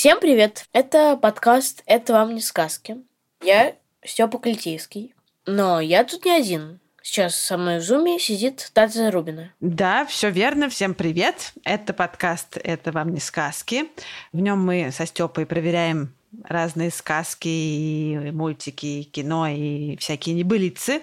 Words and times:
Всем 0.00 0.18
привет! 0.18 0.64
Это 0.72 1.14
подкаст 1.14 1.82
«Это 1.84 2.14
вам 2.14 2.34
не 2.34 2.40
сказки». 2.40 2.96
Я 3.44 3.74
Степа 4.02 4.38
Клетейский. 4.38 5.14
Но 5.44 5.78
я 5.78 6.04
тут 6.04 6.24
не 6.24 6.30
один. 6.30 6.80
Сейчас 7.02 7.36
со 7.36 7.58
мной 7.58 7.80
в 7.80 7.82
зуме 7.82 8.18
сидит 8.18 8.70
Тадза 8.72 9.10
Рубина. 9.10 9.52
Да, 9.60 10.06
все 10.06 10.30
верно. 10.30 10.70
Всем 10.70 10.94
привет. 10.94 11.52
Это 11.64 11.92
подкаст 11.92 12.56
«Это 12.64 12.92
вам 12.92 13.12
не 13.12 13.20
сказки». 13.20 13.90
В 14.32 14.40
нем 14.40 14.64
мы 14.64 14.90
со 14.90 15.04
Степой 15.04 15.44
проверяем 15.44 16.14
разные 16.44 16.90
сказки 16.90 17.48
и 17.48 18.30
мультики, 18.32 18.86
и 18.86 19.02
кино, 19.02 19.48
и 19.48 19.98
всякие 19.98 20.34
небылицы, 20.34 21.02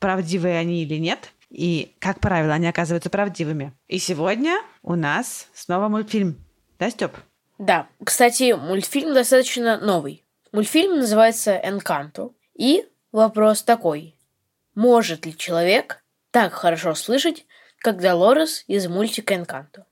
правдивые 0.00 0.58
они 0.58 0.82
или 0.82 0.96
нет. 0.96 1.32
И, 1.48 1.94
как 1.98 2.20
правило, 2.20 2.52
они 2.52 2.66
оказываются 2.66 3.08
правдивыми. 3.08 3.72
И 3.88 3.98
сегодня 3.98 4.60
у 4.82 4.96
нас 4.96 5.48
снова 5.54 5.88
мультфильм. 5.88 6.36
Да, 6.78 6.90
Степ? 6.90 7.16
Да, 7.58 7.86
кстати, 8.02 8.52
мультфильм 8.52 9.14
достаточно 9.14 9.78
новый. 9.78 10.24
Мультфильм 10.52 10.98
называется 10.98 11.56
«Энканто». 11.56 12.30
И 12.54 12.84
вопрос 13.12 13.62
такой. 13.62 14.14
Может 14.74 15.26
ли 15.26 15.36
человек 15.36 16.02
так 16.30 16.52
хорошо 16.52 16.94
слышать, 16.94 17.46
как 17.78 18.00
Долорес 18.00 18.64
из 18.66 18.86
мультика 18.88 19.34
«Энканто»? 19.34 19.86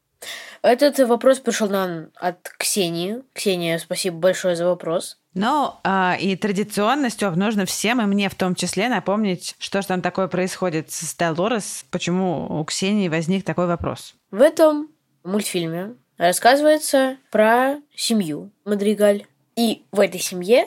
Этот 0.63 0.99
вопрос 1.01 1.41
пришел 1.41 1.69
нам 1.69 2.11
от 2.15 2.49
Ксении. 2.57 3.23
Ксения, 3.33 3.79
спасибо 3.79 4.19
большое 4.19 4.55
за 4.55 4.67
вопрос. 4.67 5.19
Ну, 5.35 5.75
а, 5.83 6.17
и 6.21 6.37
традиционно, 6.37 7.11
Степ, 7.11 7.35
нужно 7.35 7.67
всем, 7.67 8.01
и 8.01 8.05
мне 8.05 8.29
в 8.29 8.35
том 8.35 8.55
числе, 8.55 8.89
напомнить, 8.89 9.57
что 9.59 9.83
же 9.83 9.89
там 9.89 10.03
такое 10.03 10.29
происходит 10.29 10.93
с 10.93 11.17
Долорес, 11.17 11.85
почему 11.91 12.61
у 12.61 12.65
Ксении 12.65 13.09
возник 13.09 13.45
такой 13.45 13.67
вопрос. 13.67 14.15
В 14.31 14.41
этом 14.41 14.91
мультфильме 15.25 15.97
рассказывается 16.29 17.17
про 17.31 17.81
семью 17.95 18.51
Мадригаль. 18.65 19.27
И 19.57 19.85
в 19.91 20.01
этой 20.01 20.21
семье 20.21 20.67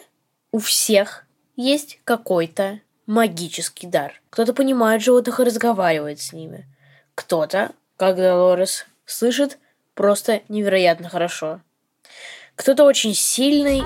у 0.52 0.60
всех 0.60 1.26
есть 1.56 2.00
какой-то 2.04 2.82
магический 3.08 3.88
дар. 3.88 4.22
Кто-то 4.30 4.54
понимает 4.54 5.02
животных 5.02 5.40
и 5.40 5.44
разговаривает 5.44 6.20
с 6.20 6.34
ними. 6.34 6.68
Кто-то, 7.16 7.72
как 7.98 8.18
Долорес, 8.18 8.86
слышит 9.06 9.58
просто 9.94 10.42
невероятно 10.50 11.10
хорошо. 11.10 11.62
Кто-то 12.56 12.84
очень 12.84 13.14
сильный, 13.14 13.82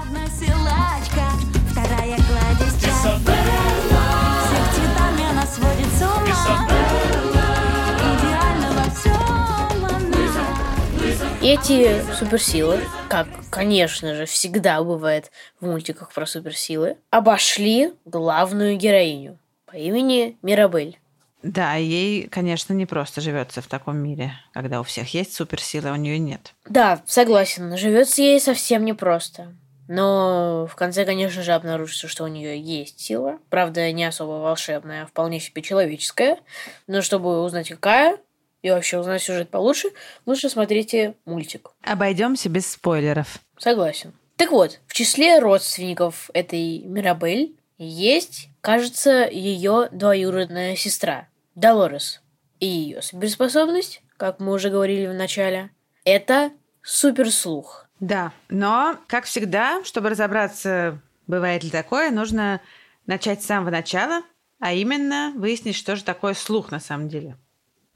эти 11.54 12.00
суперсилы, 12.14 12.80
как, 13.10 13.28
конечно 13.50 14.14
же, 14.14 14.28
всегда 14.28 14.84
бывает 14.84 15.32
в 15.60 15.66
мультиках 15.66 16.14
про 16.14 16.28
суперсилы, 16.28 16.98
обошли 17.10 17.94
главную 18.06 18.78
героиню 18.78 19.40
по 19.66 19.76
имени 19.76 20.38
Мирабель. 20.44 21.00
Да, 21.42 21.74
ей, 21.74 22.28
конечно, 22.28 22.74
не 22.74 22.86
просто 22.86 23.20
живется 23.20 23.64
в 23.64 23.68
таком 23.68 23.98
мире, 23.98 24.34
когда 24.54 24.80
у 24.80 24.84
всех 24.84 25.12
есть 25.16 25.34
суперсилы, 25.34 25.90
а 25.90 25.94
у 25.94 25.96
нее 25.96 26.20
нет. 26.20 26.54
Да, 26.66 27.02
согласен, 27.08 27.76
живется 27.78 28.22
ей 28.22 28.40
совсем 28.40 28.86
непросто. 28.86 29.52
Но 29.88 30.68
в 30.72 30.76
конце, 30.76 31.04
конечно 31.04 31.42
же, 31.42 31.54
обнаружится, 31.54 32.08
что 32.08 32.26
у 32.26 32.28
нее 32.28 32.62
есть 32.62 33.00
сила. 33.00 33.40
Правда, 33.50 33.92
не 33.92 34.04
особо 34.04 34.34
волшебная, 34.34 35.06
а 35.06 35.08
вполне 35.08 35.40
себе 35.40 35.64
человеческая. 35.64 36.38
Но 36.86 37.02
чтобы 37.02 37.42
узнать, 37.42 37.70
какая, 37.70 38.20
и 38.62 38.70
вообще 38.70 39.00
узнать 39.00 39.22
сюжет 39.22 39.50
получше, 39.50 39.90
лучше 40.26 40.50
смотрите 40.50 41.16
мультик. 41.26 41.72
Обойдемся 41.84 42.50
без 42.50 42.70
спойлеров. 42.70 43.40
Согласен. 43.58 44.14
Так 44.36 44.52
вот, 44.52 44.80
в 44.88 44.94
числе 44.94 45.40
родственников 45.40 46.30
этой 46.34 46.80
Мирабель 46.80 47.56
есть, 47.78 48.50
кажется, 48.62 49.28
ее 49.30 49.90
двоюродная 49.92 50.76
сестра 50.76 51.28
Долорес. 51.56 52.22
И 52.60 52.66
ее 52.66 53.02
суперспособность, 53.02 54.02
как 54.18 54.40
мы 54.40 54.54
уже 54.54 54.70
говорили 54.70 55.08
в 55.08 55.14
начале, 55.14 55.72
это 56.04 56.52
суперслух. 56.82 57.88
Да, 58.00 58.32
но, 58.50 58.98
как 59.08 59.26
всегда, 59.26 59.84
чтобы 59.84 60.10
разобраться, 60.10 61.02
бывает 61.28 61.64
ли 61.64 61.70
такое, 61.70 62.12
нужно 62.12 62.62
начать 63.06 63.42
с 63.42 63.46
самого 63.46 63.72
начала, 63.72 64.22
а 64.60 64.74
именно 64.74 65.34
выяснить, 65.36 65.76
что 65.76 65.96
же 65.96 66.04
такое 66.04 66.34
слух 66.34 66.72
на 66.72 66.80
самом 66.80 67.10
деле. 67.10 67.38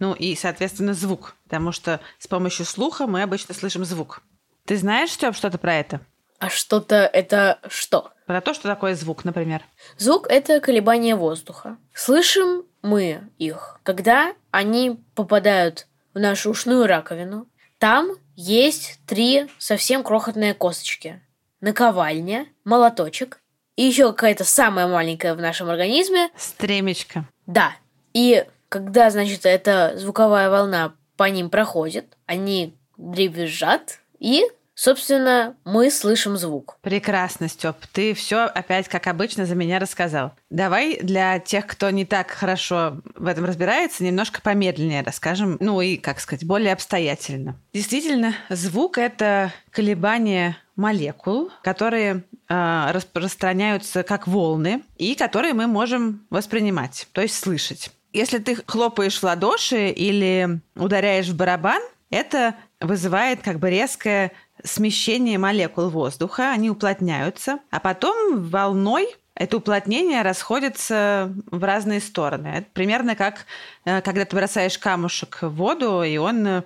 Ну 0.03 0.13
и, 0.13 0.35
соответственно, 0.35 0.93
звук, 0.93 1.33
потому 1.45 1.71
что 1.71 2.01
с 2.19 2.27
помощью 2.27 2.65
слуха 2.65 3.07
мы 3.07 3.21
обычно 3.21 3.53
слышим 3.53 3.85
звук. 3.85 4.21
Ты 4.65 4.75
знаешь, 4.75 5.11
Степ, 5.11 5.33
что-то 5.33 5.57
про 5.57 5.75
это? 5.75 6.01
А 6.39 6.49
что-то 6.49 6.95
это 7.05 7.57
что? 7.69 8.11
Про 8.25 8.41
то, 8.41 8.53
что 8.53 8.67
такое 8.67 8.95
звук, 8.95 9.23
например. 9.23 9.63
Звук– 9.97 10.27
это 10.29 10.59
колебание 10.59 11.15
воздуха. 11.15 11.77
Слышим 11.93 12.65
мы 12.81 13.21
их, 13.37 13.79
когда 13.83 14.33
они 14.51 14.99
попадают 15.15 15.87
в 16.13 16.19
нашу 16.19 16.49
ушную 16.49 16.85
раковину. 16.85 17.47
Там 17.77 18.11
есть 18.35 18.99
три 19.05 19.47
совсем 19.57 20.03
крохотные 20.03 20.53
косточки. 20.53 21.21
Наковальня, 21.61 22.47
молоточек 22.65 23.39
и 23.77 23.83
еще 23.83 24.11
какая-то 24.11 24.43
самая 24.43 24.85
маленькая 24.85 25.33
в 25.33 25.39
нашем 25.39 25.69
организме. 25.69 26.29
Стремечко. 26.35 27.23
Да. 27.45 27.73
И 28.13 28.45
когда, 28.73 29.11
значит, 29.11 29.45
эта 29.45 29.93
звуковая 29.97 30.49
волна 30.49 30.95
по 31.15 31.29
ним 31.29 31.51
проходит, 31.51 32.17
они 32.25 32.75
дребезжат, 32.97 33.99
и, 34.17 34.41
собственно, 34.73 35.55
мы 35.63 35.91
слышим 35.91 36.37
звук. 36.37 36.77
Прекрасно, 36.81 37.47
Степ. 37.49 37.75
Ты 37.91 38.15
все 38.15 38.45
опять, 38.45 38.87
как 38.87 39.05
обычно, 39.05 39.45
за 39.45 39.53
меня 39.53 39.77
рассказал. 39.77 40.31
Давай 40.49 40.97
для 41.03 41.37
тех, 41.37 41.67
кто 41.67 41.91
не 41.91 42.03
так 42.03 42.31
хорошо 42.31 42.97
в 43.15 43.27
этом 43.27 43.45
разбирается, 43.45 44.03
немножко 44.03 44.41
помедленнее 44.41 45.03
расскажем, 45.03 45.57
ну 45.59 45.79
и, 45.79 45.97
как 45.97 46.19
сказать, 46.19 46.43
более 46.43 46.73
обстоятельно. 46.73 47.55
Действительно, 47.73 48.33
звук— 48.49 48.97
это 48.97 49.53
колебание 49.69 50.57
молекул, 50.75 51.51
которые 51.61 52.23
э, 52.49 52.91
распространяются 52.91 54.01
как 54.01 54.27
волны 54.27 54.81
и 54.97 55.13
которые 55.13 55.53
мы 55.53 55.67
можем 55.67 56.25
воспринимать, 56.31 57.07
то 57.11 57.21
есть 57.21 57.35
слышать. 57.35 57.91
Если 58.13 58.37
ты 58.37 58.55
хлопаешь 58.55 59.17
в 59.17 59.23
ладоши 59.23 59.89
или 59.89 60.59
ударяешь 60.75 61.27
в 61.27 61.35
барабан, 61.35 61.81
это 62.11 62.55
вызывает 62.79 63.41
как 63.41 63.57
бы 63.57 63.71
резкое 63.71 64.31
смещение 64.63 65.39
молекул 65.39 65.89
воздуха, 65.89 66.51
они 66.51 66.69
уплотняются, 66.69 67.59
а 67.71 67.79
потом 67.79 68.43
волной 68.43 69.07
это 69.35 69.57
уплотнение 69.57 70.21
расходится 70.21 71.33
в 71.49 71.63
разные 71.63 71.99
стороны. 71.99 72.49
Это 72.49 72.67
примерно 72.71 73.15
как 73.15 73.47
э, 73.83 74.01
когда 74.01 74.25
ты 74.25 74.35
бросаешь 74.35 74.77
камушек 74.77 75.39
в 75.41 75.49
воду, 75.49 76.03
и 76.03 76.17
он 76.17 76.45
э, 76.45 76.63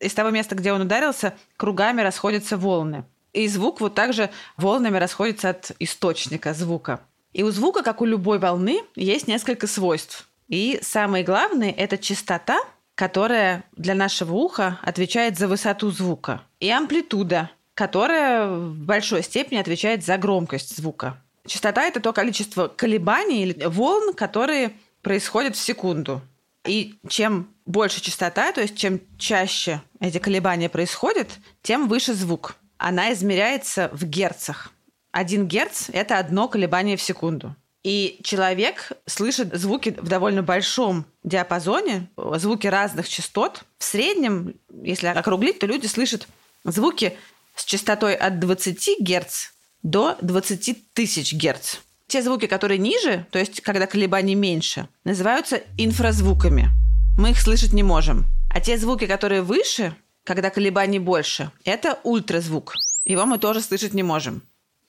из 0.00 0.14
того 0.14 0.30
места, 0.30 0.56
где 0.56 0.72
он 0.72 0.80
ударился, 0.80 1.34
кругами 1.56 2.00
расходятся 2.00 2.56
волны. 2.56 3.04
И 3.32 3.46
звук 3.46 3.80
вот 3.80 3.94
также 3.94 4.30
волнами 4.56 4.96
расходится 4.98 5.50
от 5.50 5.70
источника 5.78 6.54
звука. 6.54 7.00
И 7.32 7.44
у 7.44 7.52
звука, 7.52 7.84
как 7.84 8.00
у 8.00 8.04
любой 8.04 8.40
волны, 8.40 8.80
есть 8.96 9.28
несколько 9.28 9.68
свойств. 9.68 10.27
И 10.48 10.78
самое 10.82 11.24
главное– 11.24 11.70
это 11.76 11.98
частота, 11.98 12.58
которая 12.94 13.64
для 13.76 13.94
нашего 13.94 14.34
уха 14.34 14.78
отвечает 14.82 15.38
за 15.38 15.46
высоту 15.46 15.90
звука, 15.90 16.42
и 16.58 16.70
амплитуда, 16.70 17.50
которая 17.74 18.48
в 18.48 18.74
большой 18.74 19.22
степени 19.22 19.58
отвечает 19.58 20.04
за 20.04 20.16
громкость 20.16 20.76
звука. 20.76 21.22
Частота– 21.46 21.84
это 21.84 22.00
то 22.00 22.12
количество 22.12 22.68
колебаний 22.68 23.42
или 23.42 23.64
волн, 23.66 24.14
которые 24.14 24.72
происходят 25.02 25.54
в 25.54 25.60
секунду. 25.60 26.20
И 26.66 26.96
чем 27.08 27.48
больше 27.66 28.00
частота, 28.00 28.52
то 28.52 28.60
есть 28.60 28.76
чем 28.76 29.00
чаще 29.16 29.80
эти 30.00 30.18
колебания 30.18 30.68
происходят, 30.68 31.28
тем 31.62 31.88
выше 31.88 32.14
звук. 32.14 32.56
Она 32.78 33.12
измеряется 33.12 33.90
в 33.92 34.04
герцах. 34.04 34.72
Один 35.12 35.46
герц– 35.46 35.88
это 35.92 36.18
одно 36.18 36.48
колебание 36.48 36.96
в 36.96 37.02
секунду. 37.02 37.54
И 37.84 38.20
человек 38.24 38.92
слышит 39.06 39.54
звуки 39.54 39.96
в 39.98 40.08
довольно 40.08 40.42
большом 40.42 41.06
диапазоне, 41.22 42.08
звуки 42.36 42.66
разных 42.66 43.08
частот. 43.08 43.64
В 43.78 43.84
среднем, 43.84 44.54
если 44.82 45.06
округлить, 45.06 45.60
то 45.60 45.66
люди 45.66 45.86
слышат 45.86 46.26
звуки 46.64 47.16
с 47.54 47.64
частотой 47.64 48.14
от 48.14 48.40
20 48.40 49.00
Гц 49.00 49.50
до 49.82 50.16
20 50.20 50.92
тысяч 50.92 51.34
Гц. 51.34 51.76
Те 52.08 52.22
звуки, 52.22 52.46
которые 52.46 52.78
ниже, 52.78 53.26
то 53.30 53.38
есть 53.38 53.60
когда 53.60 53.86
колебаний 53.86 54.34
меньше, 54.34 54.88
называются 55.04 55.60
инфразвуками. 55.76 56.70
Мы 57.18 57.30
их 57.30 57.40
слышать 57.40 57.72
не 57.72 57.82
можем. 57.82 58.26
А 58.50 58.60
те 58.60 58.78
звуки, 58.78 59.06
которые 59.06 59.42
выше, 59.42 59.94
когда 60.24 60.50
колебаний 60.50 60.98
больше, 60.98 61.50
это 61.64 61.98
ультразвук. 62.02 62.74
Его 63.04 63.26
мы 63.26 63.38
тоже 63.38 63.60
слышать 63.60 63.94
не 63.94 64.02
можем. 64.02 64.42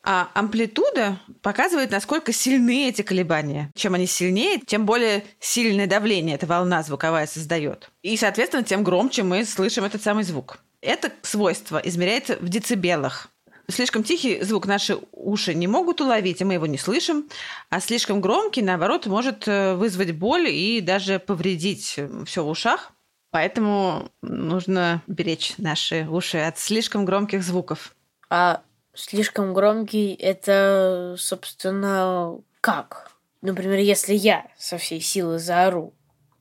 А 0.03 0.29
амплитуда 0.33 1.19
показывает, 1.41 1.91
насколько 1.91 2.31
сильны 2.31 2.87
эти 2.87 3.01
колебания. 3.01 3.71
Чем 3.75 3.95
они 3.95 4.07
сильнее, 4.07 4.59
тем 4.59 4.85
более 4.85 5.25
сильное 5.39 5.87
давление 5.87 6.35
эта 6.35 6.45
волна 6.45 6.83
звуковая 6.83 7.27
создает. 7.27 7.91
И, 8.01 8.15
соответственно, 8.15 8.63
тем 8.63 8.83
громче 8.83 9.23
мы 9.23 9.43
слышим 9.43 9.83
этот 9.83 10.01
самый 10.01 10.23
звук. 10.23 10.59
Это 10.81 11.11
свойство 11.21 11.81
измеряется 11.83 12.37
в 12.37 12.47
децибелах. 12.47 13.29
Слишком 13.69 14.03
тихий 14.03 14.41
звук 14.41 14.65
наши 14.65 14.97
уши 15.11 15.53
не 15.53 15.67
могут 15.67 16.01
уловить, 16.01 16.41
и 16.41 16.45
мы 16.45 16.53
его 16.53 16.65
не 16.65 16.77
слышим, 16.77 17.29
а 17.69 17.79
слишком 17.79 18.19
громкий, 18.19 18.63
наоборот, 18.63 19.05
может 19.05 19.47
э, 19.47 19.75
вызвать 19.75 20.13
боль 20.13 20.49
и 20.49 20.81
даже 20.81 21.19
повредить 21.19 21.99
все 22.25 22.43
в 22.43 22.49
ушах. 22.49 22.93
Поэтому 23.31 24.09
нужно 24.23 25.03
беречь 25.05 25.53
наши 25.57 26.07
уши 26.09 26.39
от 26.39 26.57
слишком 26.57 27.05
громких 27.05 27.43
звуков. 27.43 27.93
А 28.31 28.63
слишком 28.99 29.53
громкий 29.53 30.13
это, 30.13 31.15
собственно, 31.17 32.39
как? 32.61 33.11
Например, 33.41 33.79
если 33.79 34.13
я 34.13 34.45
со 34.57 34.77
всей 34.77 35.01
силы 35.01 35.39
заору, 35.39 35.93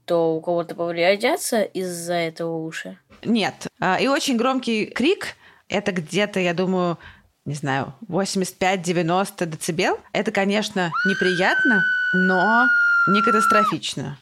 то 0.05 0.35
у 0.35 0.41
кого-то 0.41 0.75
повредятся 0.75 1.63
из-за 1.63 2.15
этого 2.15 2.57
уши? 2.57 2.99
Нет. 3.25 3.67
А, 3.79 3.99
И 4.01 4.09
очень 4.09 4.37
громкий 4.37 4.87
крик– 4.87 5.37
это 5.69 5.93
где-то, 5.93 6.41
я 6.41 6.55
думаю, 6.55 6.99
не 7.45 7.55
знаю, 7.55 7.95
85-90 8.09 9.47
децибел. 9.47 10.01
Это, 10.13 10.33
конечно, 10.33 10.91
неприятно, 11.07 11.83
но 12.15 12.67
не 13.09 13.23
катастрофично. 13.23 14.19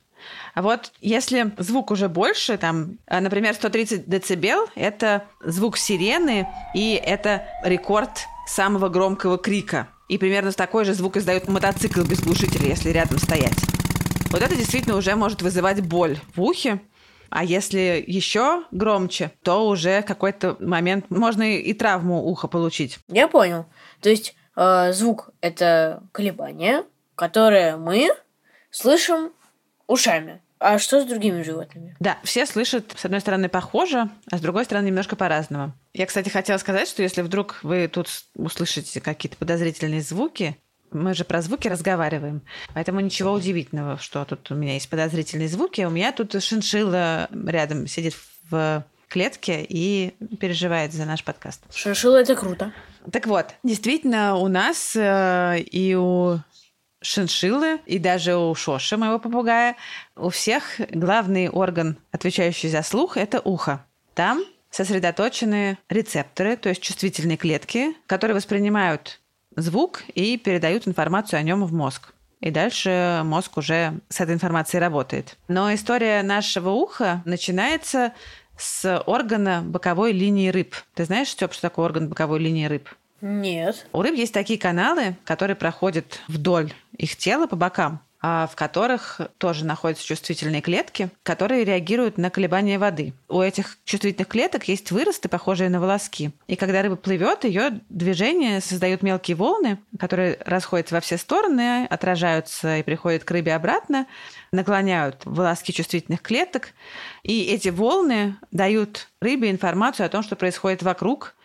А 0.57 0.63
вот 0.63 0.91
если 1.03 1.53
звук 1.59 1.91
уже 1.91 2.09
больше, 2.09 2.57
там, 2.57 2.97
а, 3.07 3.21
например, 3.21 3.53
130 3.53 4.09
децибел, 4.09 4.67
это 4.75 5.25
звук 5.45 5.77
сирены, 5.77 6.49
и 6.75 6.95
это 6.95 7.47
рекорд 7.63 8.25
самого 8.47 8.89
громкого 8.89 9.37
крика. 9.37 9.89
И 10.09 10.17
примерно 10.17 10.51
такой 10.53 10.87
же 10.87 10.95
звук 10.95 11.19
издает 11.19 11.47
мотоцикл 11.47 12.01
без 12.05 12.21
глушителя, 12.21 12.69
если 12.69 12.89
рядом 12.89 13.19
стоять. 13.19 13.53
Вот 14.31 14.41
это 14.41 14.57
действительно 14.57 14.97
уже 14.97 15.15
может 15.15 15.43
вызывать 15.43 15.87
боль 15.87 16.19
в 16.35 16.41
ухе. 16.41 16.81
А 17.29 17.45
если 17.45 18.03
еще 18.07 18.65
громче, 18.71 19.33
то 19.43 19.69
уже 19.69 20.01
какой-то 20.01 20.57
момент 20.59 21.11
можно 21.11 21.43
и 21.43 21.75
травму 21.75 22.25
уха 22.25 22.49
получить. 22.49 22.99
Я 23.09 23.29
понял. 23.29 23.67
То 24.01 24.09
есть 24.09 24.35
э, 24.57 24.93
звук 24.95 25.29
это 25.43 26.03
колебание, 26.13 26.85
которое 27.15 27.77
мы 27.77 28.09
слышим 28.71 29.33
ушами. 29.87 30.41
А 30.59 30.79
что 30.79 31.01
с 31.01 31.05
другими 31.05 31.43
животными? 31.43 31.97
Да, 32.01 32.19
все 32.25 32.47
слышат, 32.47 32.95
с 32.97 33.05
одной 33.05 33.21
стороны, 33.21 33.49
похоже, 33.49 34.09
а 34.31 34.39
с 34.39 34.41
другой 34.41 34.65
стороны, 34.65 34.87
немножко 34.87 35.17
по-разному. 35.17 35.73
Я, 35.93 36.07
кстати, 36.07 36.29
хотела 36.29 36.59
сказать, 36.59 36.89
что 36.89 37.03
если 37.03 37.23
вдруг 37.23 37.61
вы 37.63 37.89
тут 37.89 38.09
услышите 38.35 39.01
какие-то 39.01 39.37
подозрительные 39.37 40.01
звуки, 40.01 40.57
мы 40.93 41.15
же 41.15 41.25
про 41.25 41.43
звуки 41.43 41.69
разговариваем, 41.69 42.43
поэтому 42.73 43.01
ничего 43.01 43.33
удивительного, 43.33 43.99
что 43.99 44.25
тут 44.25 44.51
у 44.51 44.55
меня 44.55 44.75
есть 44.75 44.89
подозрительные 44.89 45.49
звуки. 45.49 45.83
У 45.83 45.91
меня 45.91 46.13
тут 46.13 46.41
шиншилла 46.43 47.29
рядом 47.31 47.87
сидит 47.87 48.15
в 48.49 48.85
клетке 49.09 49.65
и 49.69 50.15
переживает 50.41 50.93
за 50.93 51.05
наш 51.05 51.23
подкаст. 51.25 51.63
Шиншилла 51.75 52.19
это 52.19 52.35
круто. 52.35 52.73
Так 53.13 53.27
вот, 53.27 53.55
действительно, 53.63 54.37
у 54.37 54.49
нас 54.49 54.97
э, 54.97 55.61
и 55.61 55.95
у 55.95 56.39
шиншиллы, 57.07 57.81
и 57.87 57.99
даже 57.99 58.37
у 58.37 58.55
Шоши, 58.55 58.97
моего 58.97 59.19
попугая, 59.19 59.77
у 60.17 60.29
всех 60.29 60.81
главный 60.91 61.49
орган, 61.49 61.97
отвечающий 62.13 62.69
за 62.69 62.83
слух, 62.83 63.17
это 63.17 63.41
ухо. 63.41 63.85
Там 64.15 64.45
сосредоточены 64.71 65.79
рецепторы, 65.89 66.57
то 66.57 66.69
есть 66.69 66.83
чувствительные 66.83 67.37
клетки, 67.37 67.95
которые 68.07 68.35
воспринимают 68.35 69.21
звук 69.55 70.03
и 70.15 70.37
передают 70.37 70.87
информацию 70.87 71.41
о 71.41 71.43
нем 71.43 71.65
в 71.65 71.73
мозг. 71.73 72.13
И 72.41 72.51
дальше 72.51 73.23
мозг 73.25 73.57
уже 73.57 74.01
с 74.09 74.21
этой 74.21 74.35
информацией 74.35 74.81
работает. 74.81 75.39
Но 75.49 75.73
история 75.73 76.23
нашего 76.23 76.71
уха 76.71 77.23
начинается 77.25 78.13
с 78.59 79.03
органа 79.07 79.63
боковой 79.63 80.13
линии 80.13 80.51
рыб. 80.51 80.75
Ты 80.95 81.05
знаешь, 81.05 81.29
Степ, 81.29 81.53
что 81.53 81.63
такое 81.63 81.87
орган 81.87 82.09
боковой 82.09 82.41
линии 82.41 82.67
рыб? 82.67 82.89
Нет. 83.21 83.87
У 83.93 84.03
рыб 84.03 84.15
есть 84.15 84.35
такие 84.35 84.59
каналы, 84.59 85.17
которые 85.25 85.57
проходят 85.57 86.21
вдоль 86.29 86.73
их 86.97 87.17
тела 87.17 87.47
по 87.47 87.57
бокам, 87.57 88.01
а 88.21 88.47
в 88.47 88.57
которых 88.57 89.21
тоже 89.39 89.65
находятся 89.65 90.05
чувствительные 90.05 90.61
клетки, 90.61 91.11
которые 91.23 91.65
реагируют 91.65 92.19
на 92.19 92.31
колебания 92.31 92.79
воды. 92.79 93.13
У 93.29 93.41
этих 93.41 93.79
чувствительных 93.85 94.29
клеток 94.29 94.67
есть 94.69 94.91
выросты, 94.91 95.29
похожие 95.29 95.71
на 95.71 95.81
волоски. 95.81 96.33
И 96.47 96.57
когда 96.57 96.83
рыба 96.83 96.97
плывет, 96.97 97.45
ее 97.45 97.81
движение 97.89 98.61
создают 98.61 99.03
мелкие 99.03 99.37
волны, 99.37 99.79
которые 99.99 100.39
расходятся 100.45 100.97
во 100.97 101.01
все 101.01 101.19
стороны, 101.19 101.87
отражаются 101.87 102.79
и 102.79 102.83
приходят 102.83 103.23
к 103.23 103.31
рыбе 103.31 103.55
обратно, 103.55 104.07
наклоняют 104.51 105.23
волоски 105.25 105.73
чувствительных 105.73 106.23
клеток. 106.23 106.71
И 107.23 107.45
эти 107.45 107.69
волны 107.69 108.37
дают 108.51 109.09
рыбе 109.21 109.51
информацию 109.51 110.07
о 110.07 110.09
том, 110.09 110.23
что 110.23 110.37
происходит 110.37 110.83
вокруг, 110.83 111.37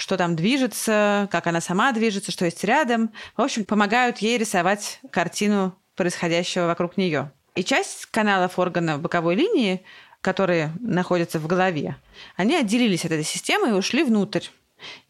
что 0.00 0.16
там 0.16 0.34
движется, 0.34 1.28
как 1.30 1.46
она 1.46 1.60
сама 1.60 1.92
движется, 1.92 2.32
что 2.32 2.46
есть 2.46 2.64
рядом. 2.64 3.12
В 3.36 3.42
общем, 3.42 3.64
помогают 3.64 4.18
ей 4.18 4.38
рисовать 4.38 5.00
картину 5.10 5.76
происходящего 5.94 6.66
вокруг 6.66 6.96
нее. 6.96 7.32
И 7.54 7.62
часть 7.62 8.06
каналов 8.06 8.58
органа 8.58 8.98
боковой 8.98 9.34
линии, 9.34 9.84
которые 10.22 10.72
находятся 10.80 11.38
в 11.38 11.46
голове, 11.46 11.96
они 12.36 12.56
отделились 12.56 13.04
от 13.04 13.12
этой 13.12 13.24
системы 13.24 13.68
и 13.68 13.72
ушли 13.72 14.02
внутрь 14.02 14.46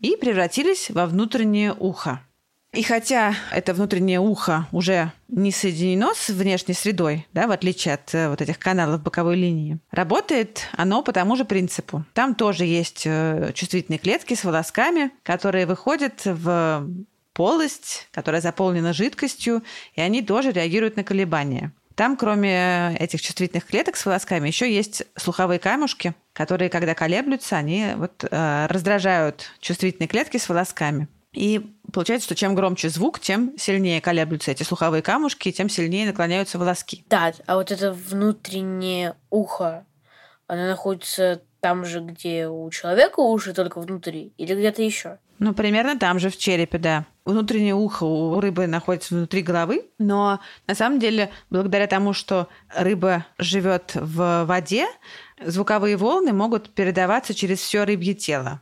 и 0.00 0.16
превратились 0.16 0.90
во 0.90 1.06
внутреннее 1.06 1.72
ухо. 1.78 2.20
И 2.72 2.84
хотя 2.84 3.34
это 3.50 3.74
внутреннее 3.74 4.20
ухо 4.20 4.68
уже 4.70 5.12
не 5.28 5.50
соединено 5.50 6.14
с 6.14 6.28
внешней 6.28 6.74
средой, 6.74 7.26
да, 7.32 7.48
в 7.48 7.50
отличие 7.50 7.94
от 7.94 8.14
э, 8.14 8.28
вот 8.28 8.40
этих 8.40 8.60
каналов 8.60 9.02
боковой 9.02 9.34
линии, 9.34 9.78
работает 9.90 10.68
оно 10.76 11.02
по 11.02 11.12
тому 11.12 11.34
же 11.34 11.44
принципу. 11.44 12.04
Там 12.14 12.36
тоже 12.36 12.64
есть 12.64 13.02
э, 13.06 13.50
чувствительные 13.54 13.98
клетки 13.98 14.34
с 14.34 14.44
волосками, 14.44 15.10
которые 15.24 15.66
выходят 15.66 16.22
в 16.24 16.86
полость, 17.32 18.08
которая 18.12 18.40
заполнена 18.40 18.92
жидкостью, 18.92 19.64
и 19.94 20.00
они 20.00 20.22
тоже 20.22 20.52
реагируют 20.52 20.96
на 20.96 21.02
колебания. 21.02 21.72
Там, 21.96 22.16
кроме 22.16 22.96
этих 22.98 23.20
чувствительных 23.20 23.66
клеток 23.66 23.96
с 23.96 24.06
волосками, 24.06 24.46
еще 24.46 24.72
есть 24.72 25.02
слуховые 25.16 25.58
камушки, 25.58 26.14
которые, 26.32 26.70
когда 26.70 26.94
колеблются, 26.94 27.56
они 27.56 27.88
вот, 27.96 28.24
э, 28.30 28.66
раздражают 28.68 29.50
чувствительные 29.60 30.06
клетки 30.06 30.36
с 30.36 30.48
волосками. 30.48 31.08
И 31.32 31.74
получается, 31.92 32.26
что 32.26 32.34
чем 32.34 32.54
громче 32.54 32.88
звук, 32.88 33.20
тем 33.20 33.56
сильнее 33.56 34.00
колеблются 34.00 34.50
эти 34.50 34.62
слуховые 34.62 35.02
камушки, 35.02 35.52
тем 35.52 35.68
сильнее 35.68 36.06
наклоняются 36.06 36.58
волоски. 36.58 37.04
Да, 37.08 37.32
а 37.46 37.56
вот 37.56 37.70
это 37.70 37.92
внутреннее 37.92 39.14
ухо, 39.30 39.86
оно 40.46 40.66
находится 40.66 41.42
там 41.60 41.84
же, 41.84 42.00
где 42.00 42.48
у 42.48 42.68
человека 42.70 43.20
уши, 43.20 43.52
только 43.52 43.80
внутри, 43.80 44.32
или 44.38 44.54
где-то 44.54 44.82
еще? 44.82 45.18
Ну, 45.38 45.54
примерно 45.54 45.98
там 45.98 46.18
же, 46.18 46.28
в 46.28 46.36
черепе, 46.36 46.78
да. 46.78 47.06
Внутреннее 47.24 47.74
ухо 47.74 48.04
у 48.04 48.40
рыбы 48.40 48.66
находится 48.66 49.14
внутри 49.14 49.42
головы, 49.42 49.86
но 49.98 50.40
на 50.66 50.74
самом 50.74 50.98
деле, 50.98 51.30
благодаря 51.48 51.86
тому, 51.86 52.12
что 52.12 52.48
рыба 52.74 53.24
живет 53.38 53.92
в 53.94 54.44
воде, 54.44 54.86
звуковые 55.42 55.96
волны 55.96 56.32
могут 56.32 56.70
передаваться 56.70 57.34
через 57.34 57.60
все 57.60 57.84
рыбье 57.84 58.14
тело. 58.14 58.60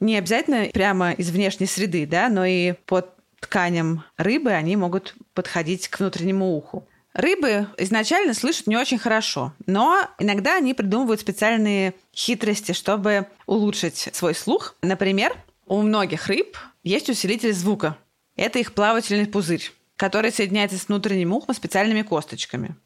Не 0.00 0.18
обязательно 0.18 0.68
прямо 0.72 1.12
из 1.12 1.30
внешней 1.30 1.66
среды, 1.66 2.06
да, 2.06 2.28
но 2.28 2.44
и 2.44 2.72
под 2.86 3.10
тканям 3.40 4.04
рыбы 4.16 4.52
они 4.52 4.76
могут 4.76 5.14
подходить 5.34 5.88
к 5.88 5.98
внутреннему 5.98 6.56
уху. 6.56 6.86
Рыбы 7.12 7.66
изначально 7.76 8.32
слышат 8.32 8.66
не 8.66 8.76
очень 8.76 8.98
хорошо, 8.98 9.52
но 9.66 10.08
иногда 10.18 10.56
они 10.56 10.72
придумывают 10.72 11.20
специальные 11.20 11.94
хитрости, 12.14 12.72
чтобы 12.72 13.26
улучшить 13.46 14.08
свой 14.12 14.34
слух. 14.34 14.76
Например, 14.80 15.36
у 15.66 15.82
многих 15.82 16.28
рыб 16.28 16.56
есть 16.82 17.10
усилитель 17.10 17.52
звука. 17.52 17.98
Это 18.36 18.58
их 18.58 18.72
плавательный 18.72 19.26
пузырь, 19.26 19.72
который 19.96 20.32
соединяется 20.32 20.78
с 20.78 20.88
внутренним 20.88 21.34
ухом 21.34 21.54
специальными 21.54 22.00
косточками. 22.00 22.76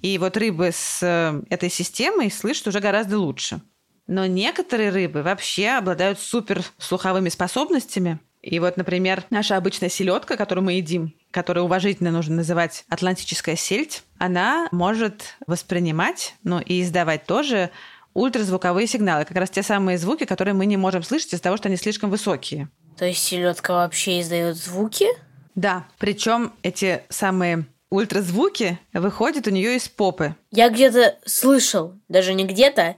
И 0.00 0.16
вот 0.16 0.36
рыбы 0.38 0.70
с 0.72 1.00
э, 1.02 1.42
этой 1.50 1.68
системой 1.68 2.30
слышат 2.30 2.68
уже 2.68 2.80
гораздо 2.80 3.18
лучше. 3.18 3.60
Но 4.06 4.26
некоторые 4.26 4.90
рыбы 4.90 5.22
вообще 5.22 5.70
обладают 5.70 6.18
супер 6.18 6.62
слуховыми 6.78 7.28
способностями. 7.28 8.18
И 8.42 8.58
вот, 8.58 8.76
например, 8.76 9.24
наша 9.30 9.56
обычная 9.56 9.88
селедка, 9.88 10.36
которую 10.36 10.66
мы 10.66 10.74
едим, 10.74 11.14
которую 11.30 11.64
уважительно 11.64 12.10
нужно 12.10 12.36
называть 12.36 12.84
атлантическая 12.90 13.56
сельдь, 13.56 14.02
она 14.18 14.68
может 14.70 15.36
воспринимать, 15.46 16.34
ну 16.42 16.60
и 16.60 16.82
издавать 16.82 17.24
тоже 17.24 17.70
ультразвуковые 18.12 18.86
сигналы, 18.86 19.24
как 19.24 19.36
раз 19.36 19.48
те 19.50 19.62
самые 19.62 19.96
звуки, 19.96 20.24
которые 20.24 20.52
мы 20.54 20.66
не 20.66 20.76
можем 20.76 21.02
слышать 21.02 21.32
из-за 21.32 21.42
того, 21.42 21.56
что 21.56 21.68
они 21.68 21.76
слишком 21.78 22.10
высокие. 22.10 22.68
То 22.98 23.06
есть 23.06 23.24
селедка 23.24 23.72
вообще 23.74 24.20
издает 24.20 24.56
звуки? 24.56 25.06
Да, 25.54 25.86
причем 25.98 26.52
эти 26.62 27.02
самые 27.08 27.64
ультразвуки 27.90 28.78
выходят 28.92 29.46
у 29.46 29.50
нее 29.50 29.76
из 29.76 29.88
попы. 29.88 30.34
Я 30.50 30.68
где-то 30.68 31.16
слышал, 31.24 31.94
даже 32.08 32.34
не 32.34 32.44
где-то, 32.44 32.96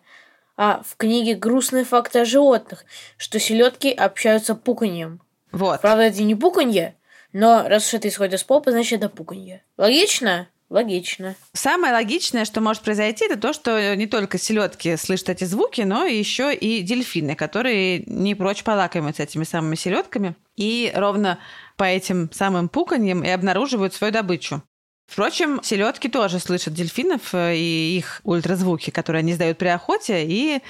а 0.57 0.83
в 0.89 0.97
книге 0.97 1.35
«Грустные 1.35 1.85
факты 1.85 2.21
о 2.21 2.25
животных», 2.25 2.85
что 3.17 3.39
селедки 3.39 3.91
общаются 3.91 4.55
пуканьем. 4.55 5.21
Вот. 5.53 5.81
Правда, 5.81 6.05
это 6.05 6.23
не 6.23 6.35
пуканье, 6.35 6.97
но 7.33 7.67
раз 7.69 7.87
уж 7.87 7.95
это 7.95 8.09
исходит 8.09 8.35
из 8.35 8.45
попы, 8.45 8.71
значит, 8.71 9.01
это 9.01 9.09
пуканье. 9.09 9.63
Логично? 9.77 10.49
Логично. 10.69 11.37
Самое 11.53 11.93
логичное, 11.93 12.45
что 12.45 12.61
может 12.61 12.83
произойти, 12.83 13.27
это 13.27 13.39
то, 13.39 13.53
что 13.53 13.95
не 13.95 14.07
только 14.07 14.37
селедки 14.37 14.97
слышат 14.97 15.29
эти 15.29 15.45
звуки, 15.45 15.83
но 15.83 16.07
еще 16.07 16.53
и 16.53 16.83
дельфины, 16.83 17.37
которые 17.37 18.03
не 18.07 18.35
прочь 18.35 18.65
полакомиться 18.65 19.23
этими 19.23 19.45
самыми 19.45 19.77
селедками. 19.77 20.35
И 20.57 20.91
ровно 20.95 21.39
по 21.77 21.85
этим 21.85 22.33
самым 22.33 22.69
пуканьям 22.69 23.23
и 23.23 23.29
обнаруживают 23.29 23.95
свою 23.95 24.13
добычу. 24.13 24.63
Впрочем, 25.07 25.63
селедки 25.63 26.09
тоже 26.09 26.39
слышат 26.41 26.75
дельфинов 26.75 27.35
э, 27.35 27.57
и 27.57 27.97
их 27.97 28.21
ультразвуки, 28.25 28.91
которые 28.91 29.21
они 29.21 29.33
издают 29.33 29.59
при 29.59 29.69
охоте, 29.69 30.25
и 30.27 30.61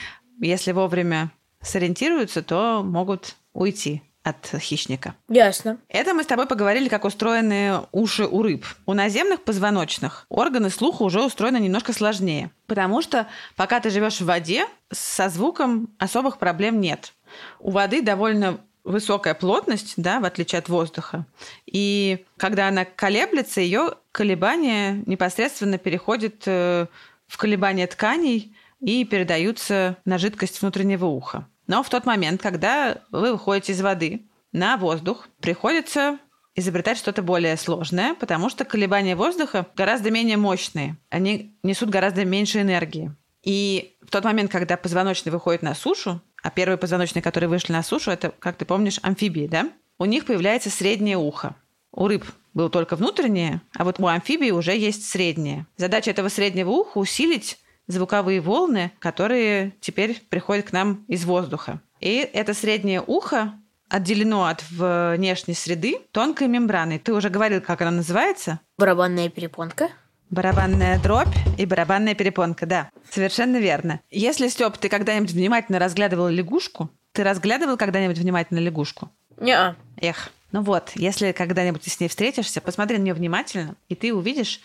если 0.41 0.73
вовремя 0.73 1.31
сориентируются, 1.63 2.43
то 2.43 2.83
могут 2.85 3.37
уйти 3.55 4.03
от 4.27 4.61
хищника. 4.61 5.15
Ясно. 5.29 5.79
Это 5.89 6.13
мы 6.13 6.25
с 6.25 6.27
тобой 6.27 6.47
поговорили, 6.47 6.89
как 6.89 7.05
устроены 7.05 7.83
уши 7.93 8.27
у 8.27 8.43
рыб. 8.43 8.67
У 8.85 8.93
наземных 8.93 9.43
позвоночных 9.43 10.27
органы 10.29 10.69
слуха 10.69 11.03
уже 11.03 11.23
устроены 11.23 11.59
немножко 11.59 11.93
сложнее, 11.93 12.51
потому 12.67 13.03
что 13.03 13.29
пока 13.55 13.79
ты 13.79 13.89
живешь 13.89 14.21
в 14.21 14.25
воде, 14.25 14.67
со 14.91 15.29
звуком 15.29 15.91
особых 15.99 16.39
проблем 16.39 16.81
нет. 16.81 17.13
У 17.61 17.71
воды 17.71 18.03
довольно 18.03 18.59
высокая 18.87 19.35
плотность, 19.35 19.95
да, 19.97 20.21
в 20.21 20.25
отличие 20.25 20.61
от 20.61 20.69
воздуха. 20.69 21.27
И 21.67 22.25
когда 22.37 22.69
она 22.69 22.85
колеблется, 22.85 23.61
ее 23.61 23.95
колебания 24.13 25.03
непосредственно 25.07 25.77
переходят 25.77 26.45
э, 26.47 26.87
в 27.27 27.37
колебания 27.37 27.87
тканей 27.87 28.57
и 28.81 29.05
передаются 29.05 29.97
на 30.05 30.19
жидкость 30.19 30.63
внутреннего 30.63 31.07
уха. 31.07 31.47
Но 31.67 31.83
в 31.83 31.91
тот 31.91 32.07
момент, 32.07 32.41
когда 32.41 33.03
вы 33.11 33.33
выходите 33.33 33.73
из 33.73 33.81
воды 33.81 34.27
на 34.53 34.77
воздух, 34.77 35.29
приходится 35.41 36.19
изобретать 36.55 36.97
что-то 36.97 37.23
более 37.23 37.57
сложное, 37.57 38.15
потому 38.15 38.49
что 38.49 38.65
колебания 38.65 39.17
воздуха 39.17 39.67
гораздо 39.75 40.11
менее 40.11 40.37
мощные. 40.37 40.97
Они 41.11 41.59
несут 41.63 41.91
гораздо 41.91 42.25
меньше 42.25 42.63
энергии. 42.63 43.13
И 43.43 43.97
в 44.01 44.11
тот 44.11 44.25
момент, 44.25 44.51
когда 44.51 44.77
позвоночный 44.77 45.33
выходит 45.33 45.63
на 45.63 45.75
сушу, 45.75 46.21
а 46.43 46.51
первые 46.51 46.79
позвоночные, 46.79 47.23
которые 47.23 47.49
вышли 47.49 47.73
на 47.73 47.83
сушу, 47.83 48.11
это, 48.11 48.33
как 48.39 48.57
ты 48.57 48.65
помнишь, 48.65 49.01
амфибии, 49.03 49.47
да? 49.47 49.71
У 49.99 50.05
них 50.05 50.27
появляется 50.27 50.71
среднее 50.71 51.17
ухо. 51.17 51.57
У 51.93 52.07
рыб 52.09 52.25
было 52.55 52.71
только 52.71 52.97
внутреннее, 52.97 53.63
а 53.75 53.85
вот 53.85 54.01
у 54.01 54.07
амфибий 54.07 54.51
уже 54.51 54.77
есть 54.77 55.09
среднее. 55.09 55.67
Задача 55.77 56.11
этого 56.11 56.29
среднего 56.29 56.71
уха 56.71 56.99
усилить 56.99 57.59
звуковые 57.87 58.41
волны, 58.41 58.93
которые 58.99 59.73
теперь 59.81 60.21
приходят 60.29 60.67
к 60.67 60.73
нам 60.73 61.05
из 61.09 61.25
воздуха. 61.25 61.81
И 62.01 62.29
это 62.33 62.55
среднее 62.55 63.03
ухо 63.07 63.55
отделено 63.89 64.47
от 64.47 64.65
внешней 64.71 65.55
среды 65.55 66.01
тонкой 66.13 66.49
мембраной. 66.49 66.99
Ты 66.99 67.13
уже 67.13 67.31
говорил, 67.31 67.61
как 67.61 67.81
она 67.83 67.91
называется? 67.93 68.61
Барабанная 68.79 69.29
перепонка. 69.29 69.91
Барабанная 70.31 70.99
дробь 70.99 71.35
и 71.57 71.67
барабанная 71.67 72.15
перепонка, 72.15 72.67
да. 72.67 72.91
Совершенно 73.11 73.59
верно. 73.59 74.01
Если, 74.11 74.49
Степ, 74.49 74.77
ты 74.79 74.89
когда-нибудь 74.89 75.31
внимательно 75.31 75.79
разглядывал 75.79 76.29
лягушку, 76.29 76.91
ты 77.13 77.23
разглядывал 77.25 77.77
когда-нибудь 77.77 78.19
внимательно 78.19 78.59
лягушку? 78.59 79.11
Не. 79.39 79.75
Эх, 80.01 80.31
ну 80.53 80.63
вот, 80.63 80.93
если 80.95 81.33
когда-нибудь 81.33 81.83
ты 81.83 81.91
с 81.91 82.01
ней 82.01 82.09
встретишься, 82.09 82.61
посмотри 82.61 82.99
на 82.99 83.03
нее 83.03 83.15
внимательно, 83.15 83.77
и 83.89 83.95
ты 83.95 84.13
увидишь, 84.15 84.61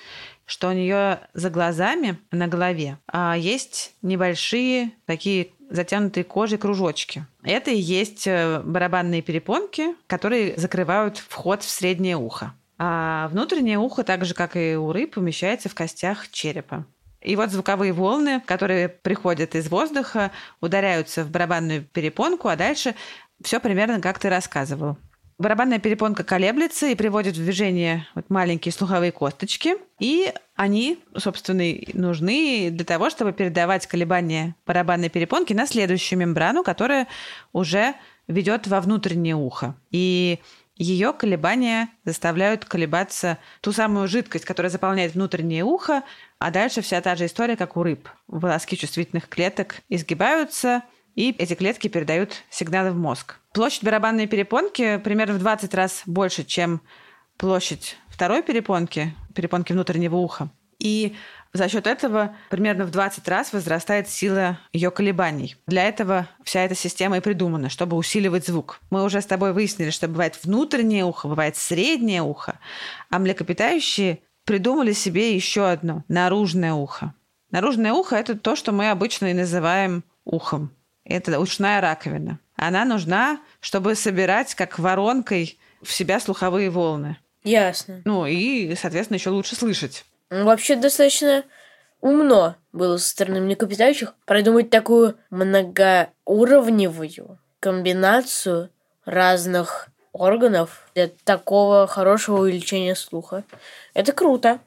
что 0.46 0.70
у 0.70 0.74
нее 0.74 1.20
за 1.34 1.50
глазами 1.50 2.18
на 2.32 2.48
голове 2.48 2.98
а, 3.08 3.36
есть 3.38 3.94
небольшие 4.02 4.92
такие 5.06 5.52
затянутые 5.70 6.24
кожей 6.24 6.58
кружочки. 6.58 7.26
Это 7.44 7.72
и 7.72 7.80
есть 7.80 8.28
э, 8.28 8.62
барабанные 8.62 9.22
перепонки, 9.22 9.96
которые 10.08 10.58
закрывают 10.58 11.18
вход 11.18 11.64
в 11.64 11.70
среднее 11.70 12.18
ухо. 12.18 12.54
А 12.84 13.28
внутреннее 13.28 13.78
ухо, 13.78 14.04
так 14.04 14.26
же 14.26 14.34
как 14.34 14.56
и 14.56 14.76
у 14.76 14.92
рыб, 14.92 15.14
помещается 15.14 15.70
в 15.70 15.76
костях 15.76 16.32
черепа. 16.32 16.88
И 17.22 17.36
вот 17.36 17.52
звуковые 17.52 17.94
волны, 17.94 18.42
которые 18.44 18.90
приходят 18.90 19.54
из 19.54 19.70
воздуха, 19.70 20.32
ударяются 20.62 21.24
в 21.24 21.30
барабанную 21.30 21.84
перепонку, 21.84 22.48
а 22.48 22.56
дальше 22.56 22.96
все 23.44 23.60
примерно 23.60 24.02
как 24.02 24.18
ты 24.18 24.30
рассказывал. 24.30 24.98
Барабанная 25.38 25.78
перепонка 25.78 26.24
колеблется 26.24 26.88
и 26.88 26.96
приводит 26.96 27.36
в 27.36 27.44
движение 27.44 28.08
вот 28.16 28.32
маленькие 28.32 28.72
слуховые 28.72 29.12
косточки, 29.12 29.76
и 30.00 30.34
они, 30.56 30.98
собственно, 31.16 31.64
нужны 31.94 32.70
для 32.72 32.86
того, 32.86 33.12
чтобы 33.12 33.32
передавать 33.32 33.86
колебания 33.86 34.56
барабанной 34.66 35.10
перепонки 35.10 35.54
на 35.54 35.68
следующую 35.68 36.18
мембрану, 36.18 36.64
которая 36.64 37.08
уже 37.54 37.94
ведет 38.28 38.66
во 38.66 38.82
внутреннее 38.82 39.36
ухо. 39.36 39.76
И 39.92 40.40
ее 40.82 41.14
колебания 41.14 41.90
заставляют 42.06 42.66
колебаться 42.66 43.38
ту 43.62 43.72
самую 43.72 44.08
жидкость, 44.08 44.46
которая 44.46 44.72
заполняет 44.72 45.14
внутреннее 45.14 45.64
ухо, 45.64 46.04
а 46.40 46.50
дальше 46.50 46.82
вся 46.82 47.00
та 47.02 47.16
же 47.16 47.28
история, 47.28 47.56
как 47.56 47.78
у 47.78 47.84
рыб. 47.84 48.10
Волоски 48.28 48.76
чувствительных 48.76 49.30
клеток 49.30 49.82
изгибаются, 49.90 50.82
и 51.14 51.36
эти 51.38 51.54
клетки 51.54 51.88
передают 51.88 52.44
сигналы 52.50 52.92
в 52.92 52.98
мозг. 52.98 53.36
Площадь 53.54 53.84
барабанной 53.84 54.26
перепонки 54.26 54.98
примерно 54.98 55.36
в 55.36 55.40
20 55.40 55.74
раз 55.76 56.02
больше, 56.08 56.44
чем 56.44 56.82
площадь 57.38 57.98
второй 58.08 58.42
перепонки, 58.42 59.14
перепонки 59.36 59.74
внутреннего 59.74 60.16
уха. 60.16 60.50
И 60.80 61.16
за 61.54 61.68
счет 61.68 61.86
этого 61.86 62.36
примерно 62.50 62.86
в 62.86 62.92
20 62.92 63.28
раз 63.28 63.52
возрастает 63.52 64.08
сила 64.08 64.58
ее 64.72 64.90
колебаний. 64.90 65.58
Для 65.68 65.84
этого 65.84 66.28
вся 66.44 66.62
эта 66.62 66.76
система 66.76 67.18
и 67.18 67.22
придумана, 67.22 67.70
чтобы 67.70 67.98
усиливать 67.98 68.48
звук. 68.48 68.80
Мы 68.90 69.04
уже 69.04 69.22
с 69.22 69.26
тобой 69.26 69.52
выяснили, 69.52 69.90
что 69.90 70.08
бывает 70.08 70.40
внутреннее 70.44 71.04
ухо, 71.04 71.28
бывает 71.28 71.58
среднее 71.58 72.22
ухо, 72.22 72.60
а 73.10 73.20
млекопитающие 73.20 74.20
придумали 74.46 74.94
себе 74.94 75.36
еще 75.36 75.70
одно– 75.70 76.04
наружное 76.08 76.74
ухо. 76.74 77.14
Наружное 77.52 77.92
ухо– 77.92 78.16
это 78.18 78.38
то, 78.38 78.56
что 78.56 78.72
мы 78.72 78.90
обычно 78.90 79.26
и 79.28 79.34
называем 79.34 80.04
ухом. 80.24 80.72
Это 81.04 81.38
ушная 81.40 81.82
раковина. 81.82 82.40
Она 82.56 82.86
нужна, 82.86 83.42
чтобы 83.60 83.96
собирать 83.96 84.56
как 84.56 84.80
воронкой 84.80 85.58
в 85.82 85.92
себя 85.92 86.20
слуховые 86.20 86.70
волны. 86.70 87.18
Ясно. 87.44 88.02
Ну 88.06 88.26
и, 88.26 88.76
соответственно, 88.76 89.18
еще 89.18 89.32
лучше 89.32 89.56
слышать. 89.56 90.06
Вообще 90.32 90.76
достаточно 90.78 91.44
умно 92.00 92.56
было 92.72 92.96
со 92.96 93.10
стороны 93.10 93.42
млекопитающих 93.42 94.14
придумать 94.26 94.70
такую 94.70 95.18
многоуровневую 95.30 97.38
комбинацию 97.60 98.70
разных 99.04 99.90
органов 100.14 100.90
для 100.96 101.10
такого 101.26 101.86
хорошего 101.86 102.44
увеличения 102.44 102.96
слуха. 102.96 103.44
Это 103.94 104.14
круто. 104.14 104.60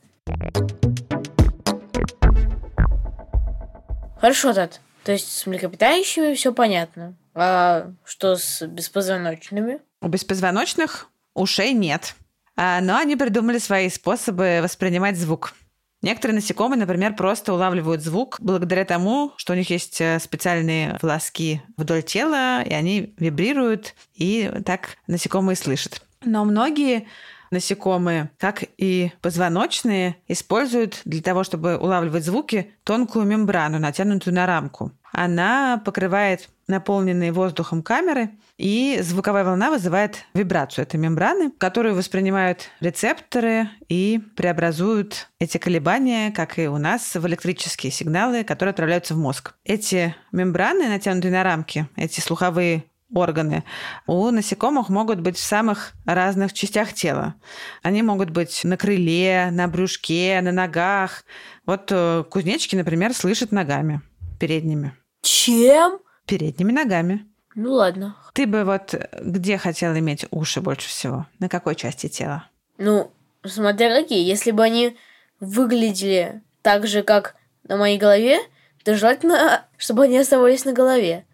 Хорошо, 4.21 4.53
Тат. 4.53 4.83
То 5.03 5.13
есть 5.13 5.35
с 5.35 5.47
млекопитающими 5.47 6.35
все 6.35 6.53
понятно. 6.53 7.15
А 7.35 7.91
что 8.05 8.37
с 8.37 8.67
беспозвоночными? 8.67 9.81
У 10.03 10.09
беспозвоночных 10.09 11.09
ушей 11.33 11.73
нет. 11.73 12.17
А, 12.57 12.81
Но 12.81 12.97
они 12.97 13.17
придумали 13.17 13.59
свои 13.59 13.89
способы 13.89 14.61
воспринимать 14.63 15.17
звук. 15.17 15.55
Некоторые 16.03 16.35
насекомые, 16.35 16.79
например, 16.79 17.17
просто 17.17 17.55
улавливают 17.55 18.03
звук 18.03 18.37
благодаря 18.39 18.85
тому, 18.85 19.33
что 19.39 19.55
у 19.55 19.57
них 19.57 19.71
есть 19.71 20.03
э, 20.03 20.19
специальные 20.21 20.99
волоски 21.01 21.63
вдоль 21.79 22.03
тела, 22.03 22.63
и 22.63 22.75
они 22.75 23.15
вибрируют, 23.19 23.95
и 24.13 24.53
так 24.67 24.99
насекомые 25.07 25.57
слышат. 25.57 26.03
Но 26.23 26.45
многие 26.45 27.07
насекомые, 27.51 28.31
как 28.39 28.65
и 28.79 29.13
позвоночные, 29.21 30.17
используют 30.29 31.01
для 31.05 31.23
того, 31.23 31.45
чтобы 31.45 31.77
улавливать 31.77 32.25
звуки, 32.25 32.73
тонкую 32.85 33.25
мембрану, 33.25 33.79
натянутую 33.79 34.35
на 34.35 34.47
рамку. 34.47 34.93
Она 35.13 35.81
покрывает 35.85 36.49
наполненные 36.67 37.31
воздухом 37.31 37.83
камеры, 37.83 38.31
и 38.57 38.99
звуковая 39.03 39.45
волна 39.45 39.71
вызывает 39.71 40.25
вибрацию 40.35 40.85
этой 40.85 40.97
мембраны, 40.97 41.51
которую 41.51 41.95
воспринимают 41.95 42.71
рецепторы 42.81 43.69
и 43.89 44.21
преобразуют 44.37 45.29
эти 45.39 45.59
колебания, 45.59 46.33
как 46.33 46.59
и 46.59 46.69
у 46.69 46.79
нас, 46.79 47.15
в 47.15 47.27
электрические 47.27 47.93
сигналы, 47.93 48.45
которые 48.45 48.71
отправляются 48.71 49.15
в 49.15 49.19
мозг. 49.19 49.55
Эти 49.65 50.17
мембраны, 50.33 50.89
натянутые 50.89 51.33
на 51.33 51.43
рамки, 51.43 51.89
эти 51.97 52.21
слуховые 52.21 52.85
органы 53.13 53.65
у 54.07 54.31
насекомых 54.31 54.89
могут 54.89 55.21
быть 55.21 55.37
в 55.37 55.45
самых 55.45 55.93
разных 56.07 56.53
частях 56.53 56.93
тела. 56.93 57.35
Они 57.83 58.03
могут 58.03 58.31
быть 58.31 58.63
на 58.65 58.77
крыле, 58.77 59.51
на 59.53 59.69
брюшке, 59.69 60.41
на 60.43 60.53
ногах. 60.53 61.25
Вот 61.67 61.89
э, 61.91 62.25
кузнечики, 62.31 62.77
например, 62.77 63.15
слышат 63.15 63.53
ногами 63.53 64.01
передними. 64.39 64.97
Чем? 65.23 65.99
Передними 66.27 66.73
ногами. 66.73 67.27
Ну 67.55 67.73
ладно. 67.73 68.17
Ты 68.33 68.47
бы 68.47 68.65
вот 68.65 68.95
где 69.23 69.59
хотел 69.59 69.97
иметь 69.97 70.27
уши 70.31 70.61
больше 70.61 70.89
всего? 70.89 71.27
На 71.39 71.49
какой 71.49 71.77
части 71.77 72.09
тела? 72.09 72.49
Ну, 72.79 73.13
смотря 73.45 73.95
какие. 73.95 74.27
Если 74.27 74.51
бы 74.51 74.63
они 74.63 74.97
выглядели 75.41 76.43
так 76.63 76.87
же, 76.87 77.03
как 77.03 77.37
на 77.69 77.77
моей 77.77 77.99
голове, 77.99 78.39
то 78.83 78.95
желательно, 78.95 79.67
чтобы 79.77 80.05
они 80.05 80.19
оставались 80.19 80.65
на 80.65 80.73
голове. 80.73 81.27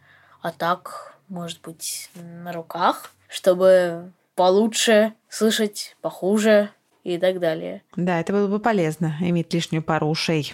А 0.43 0.53
так, 0.53 1.10
может 1.31 1.63
быть, 1.63 2.11
на 2.15 2.53
руках, 2.53 3.13
чтобы 3.29 4.13
получше 4.35 5.15
слышать, 5.29 5.97
похуже 6.03 6.71
и 7.05 7.17
так 7.19 7.39
далее. 7.39 7.83
Да, 7.97 8.21
это 8.21 8.33
было 8.33 8.49
бы 8.49 8.59
полезно, 8.59 9.17
иметь 9.21 9.55
лишнюю 9.55 9.83
пару 9.83 10.09
ушей. 10.09 10.53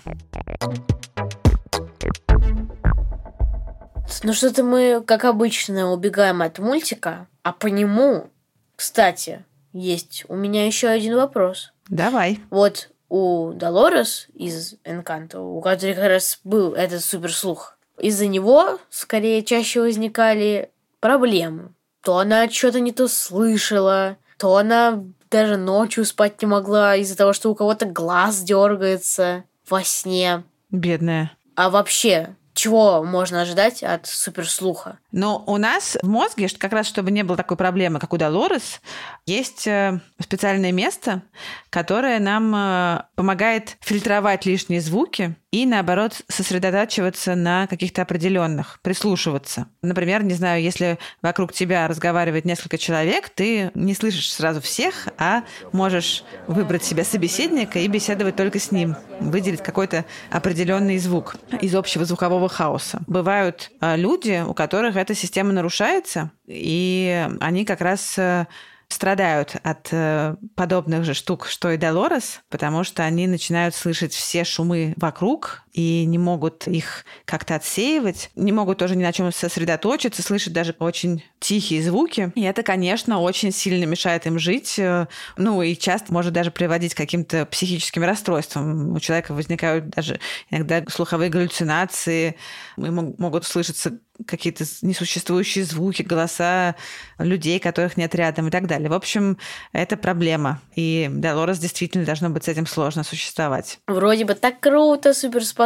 Ну 4.23 4.33
что-то 4.33 4.63
мы, 4.63 5.03
как 5.05 5.25
обычно, 5.25 5.93
убегаем 5.93 6.43
от 6.43 6.59
мультика, 6.59 7.27
а 7.43 7.53
по 7.53 7.67
нему, 7.67 8.31
кстати, 8.77 9.45
есть 9.73 10.25
у 10.29 10.37
меня 10.37 10.67
еще 10.67 10.89
один 10.89 11.17
вопрос. 11.17 11.73
Давай. 11.89 12.41
Вот 12.51 12.91
у 13.09 13.53
Долорес 13.53 14.29
из 14.35 14.75
Энканто, 14.85 15.41
у 15.41 15.61
которой 15.61 15.95
как 15.95 16.09
раз 16.09 16.41
был 16.45 16.75
этот 16.75 17.03
суперслух, 17.03 17.76
из-за 17.99 18.27
него 18.27 18.79
скорее 18.91 19.43
чаще 19.43 19.81
возникали 19.81 20.71
проблемы. 21.01 21.71
То 22.03 22.19
она 22.19 22.49
что-то 22.49 22.81
не 22.81 22.93
то 22.93 23.09
слышала, 23.09 24.17
то 24.39 24.57
она 24.57 25.03
даже 25.31 25.57
ночью 25.57 26.05
спать 26.05 26.41
не 26.41 26.47
могла 26.47 26.97
из-за 26.97 27.17
того, 27.17 27.33
что 27.33 27.51
у 27.51 27.55
кого-то 27.55 27.87
глаз 27.87 28.43
дергается 28.43 29.45
во 29.69 29.83
сне. 29.83 30.45
Бедная. 30.71 31.33
А 31.57 31.71
вообще, 31.71 32.37
чего 32.55 33.03
можно 33.03 33.43
ожидать 33.43 33.83
от 33.83 34.07
суперслуха? 34.07 34.99
Но 35.13 35.43
у 35.47 35.57
нас 35.57 35.97
в 36.03 36.09
мозге, 36.09 36.49
как 36.59 36.73
раз 36.73 36.87
чтобы 36.87 37.11
не 37.11 37.23
было 37.23 37.37
такой 37.37 37.57
проблемы, 37.57 37.99
как 37.99 38.13
у 38.13 38.17
Долорес, 38.17 38.81
есть 39.27 39.67
э, 39.67 40.01
специальное 40.21 40.73
место, 40.73 41.23
которое 41.71 42.19
нам 42.19 42.55
э, 42.55 43.03
помогает 43.15 43.77
фильтровать 43.81 44.47
лишние 44.47 44.81
звуки 44.81 45.35
и, 45.57 45.65
наоборот, 45.65 46.21
сосредотачиваться 46.29 47.35
на 47.35 47.67
каких-то 47.67 48.03
определенных, 48.03 48.79
прислушиваться. 48.83 49.69
Например, 49.81 50.23
не 50.23 50.35
знаю, 50.35 50.63
если 50.63 50.99
вокруг 51.23 51.55
тебя 51.55 51.89
разговаривает 51.89 52.45
несколько 52.45 52.77
человек, 52.77 53.31
ты 53.31 53.71
не 53.75 53.95
слышишь 53.95 54.31
сразу 54.31 54.61
всех, 54.61 55.09
а 55.17 55.45
можешь 55.73 56.25
выбрать 56.47 56.85
себе 56.85 57.05
собеседника 57.05 57.79
и 57.79 57.89
беседовать 57.89 58.37
только 58.37 58.59
с 58.59 58.71
ним, 58.71 58.97
выделить 59.19 59.63
какой-то 59.63 60.05
определенный 60.31 60.99
звук 60.99 61.37
из 61.63 61.75
общего 61.75 62.05
звукового 62.05 62.51
хаоса. 62.51 63.01
Бывают 63.07 63.71
э, 63.81 63.97
люди, 63.97 64.45
у 64.47 64.53
которых 64.53 64.97
эта 64.97 65.15
система 65.15 65.55
нарушается, 65.55 66.33
и 66.47 67.27
они 67.41 67.65
как 67.65 67.81
раз 67.81 68.19
э, 68.19 68.45
страдают 68.89 69.57
от 69.63 69.89
э, 69.93 70.37
подобных 70.55 71.05
же 71.05 71.15
штук, 71.15 71.47
что 71.47 71.71
и 71.71 71.77
Долорес, 71.77 72.41
потому 72.49 72.85
что 72.85 73.03
они 73.03 73.27
начинают 73.27 73.75
слышать 73.75 74.13
все 74.13 74.45
шумы 74.45 74.95
вокруг 74.97 75.63
и 75.77 76.07
не 76.07 76.17
могут 76.17 76.67
их 76.67 77.05
как-то 77.27 77.55
отсеивать, 77.55 78.31
не 78.35 78.51
могут 78.51 78.79
тоже 78.79 78.97
ни 78.97 79.03
на 79.03 79.13
чем 79.13 79.31
сосредоточиться, 79.31 80.23
слышать 80.23 80.55
даже 80.55 80.75
очень 80.79 81.23
тихие 81.39 81.83
звуки. 81.83 82.33
И 82.35 82.41
это, 82.41 82.63
конечно, 82.63 83.21
очень 83.21 83.53
сильно 83.53 83.85
мешает 83.85 84.27
им 84.27 84.39
жить, 84.39 84.79
э, 84.79 85.07
ну 85.37 85.61
и 85.61 85.77
часто 85.77 86.15
может 86.15 86.33
даже 86.33 86.51
приводить 86.51 86.95
к 86.95 86.97
каким-то 86.97 87.45
психическим 87.45 88.05
расстройствам. 88.05 88.95
У 88.95 89.01
человека 89.01 89.35
возникают 89.35 89.91
даже 89.91 90.19
иногда 90.51 90.83
слуховые 90.89 91.29
галлюцинации, 91.29 92.37
могут 92.79 93.45
слышаться 93.45 93.99
какие-то 94.27 94.65
несуществующие 94.81 95.65
звуки, 95.67 96.01
голоса 96.01 96.75
людей, 97.19 97.59
которых 97.59 97.99
нет 97.99 98.15
рядом 98.15 98.49
и 98.49 98.51
так 98.51 98.67
далее. 98.67 98.89
В 98.89 98.95
общем, 98.95 99.37
это 99.73 99.99
проблема. 99.99 100.63
И 100.75 101.11
Долорес 101.13 101.59
действительно 101.59 102.07
должно 102.07 102.31
быть 102.31 102.45
с 102.45 102.49
этим 102.49 102.67
сложно 102.67 103.05
существовать. 103.05 103.79
Вроде 103.87 104.25
бы 104.25 104.35
так 104.35 104.61
круто, 104.61 105.13
суперспособность. 105.13 105.66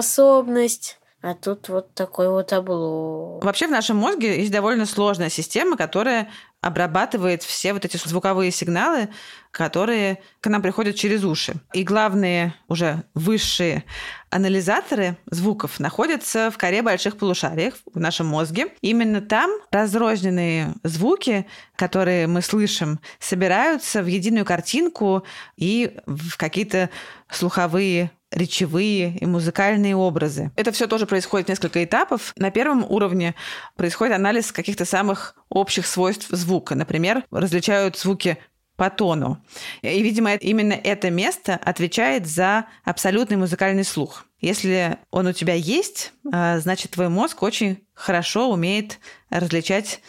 А 1.23 1.35
тут 1.35 1.69
вот 1.69 1.93
такой 1.95 2.31
вот 2.31 2.51
облом. 2.55 3.41
Вообще 3.41 3.67
в 3.67 3.71
нашем 3.71 3.99
мозге 3.99 4.39
есть 4.39 4.51
довольно 4.51 4.87
сложная 4.87 5.29
система, 5.29 5.77
которая 5.77 6.31
обрабатывает 6.63 7.43
все 7.43 7.75
вот 7.75 7.85
эти 7.85 7.99
звуковые 7.99 8.51
сигналы, 8.51 9.09
которые 9.51 10.23
к 10.41 10.49
нам 10.49 10.63
приходят 10.63 10.97
через 10.97 11.23
уши. 11.25 11.55
И 11.75 11.85
главные 11.85 12.55
уже 12.69 13.03
высшие 13.15 13.85
анализаторы 14.31 15.19
звуков 15.27 15.79
находятся 15.79 16.51
в 16.51 16.57
коре 16.57 16.81
больших 16.81 17.19
полушариев 17.19 17.75
в 17.93 17.99
нашем 17.99 18.27
мозге. 18.27 18.69
Именно 18.81 19.21
там 19.21 19.51
разрозненные 19.71 20.75
звуки, 20.85 21.47
которые 21.77 22.27
мы 22.27 22.41
слышим, 22.41 22.99
собираются 23.19 24.03
в 24.03 24.07
единую 24.07 24.47
картинку 24.47 25.25
и 25.57 25.99
в 26.07 26.39
какие-то 26.39 26.89
слуховые 27.31 28.11
речевые 28.31 29.17
и 29.19 29.27
музыкальные 29.27 29.97
образы. 29.97 30.51
Это 30.57 30.73
все 30.73 30.87
тоже 30.87 31.07
происходит 31.07 31.47
в 31.47 31.51
несколько 31.51 31.83
этапов. 31.83 32.33
На 32.37 32.51
первом 32.51 32.85
уровне 32.85 33.35
происходит 33.77 34.15
анализ 34.15 34.53
каких-то 34.53 34.85
самых 34.85 35.35
общих 35.49 35.87
свойств 35.87 36.29
звука. 36.31 36.75
Например, 36.75 37.25
различают 37.31 37.97
звуки 37.97 38.39
по 38.77 38.89
тону. 38.89 39.45
И, 39.83 40.03
видимо, 40.03 40.35
именно 40.35 40.73
это 40.73 41.11
место 41.11 41.61
отвечает 41.63 42.27
за 42.27 42.65
абсолютный 42.83 43.37
музыкальный 43.37 43.85
слух. 43.85 44.25
Если 44.41 44.97
он 45.11 45.27
у 45.27 45.33
тебя 45.33 45.53
есть, 45.53 46.13
а, 46.33 46.59
значит, 46.61 46.93
твой 46.93 47.11
мозг 47.11 47.43
очень 47.43 47.85
хорошо 47.93 48.51
умеет 48.51 48.99
различать 49.29 50.01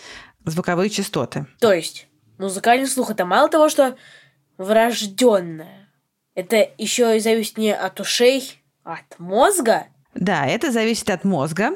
звуковые 0.45 0.89
частоты. 0.89 1.47
То 1.59 1.73
есть, 1.73 2.07
музыкальный 2.37 2.87
слух 2.87 3.11
это 3.11 3.25
мало 3.25 3.49
того, 3.49 3.67
что 3.67 3.97
врожденное, 4.57 5.80
это 6.35 6.69
еще 6.77 7.17
и 7.17 7.19
зависит 7.19 7.57
не 7.57 7.73
от 7.73 7.99
ушей, 7.99 8.61
а 8.83 8.93
от 8.93 9.19
мозга. 9.19 9.87
Да, 10.13 10.45
это 10.45 10.71
зависит 10.71 11.09
от 11.09 11.23
мозга. 11.23 11.71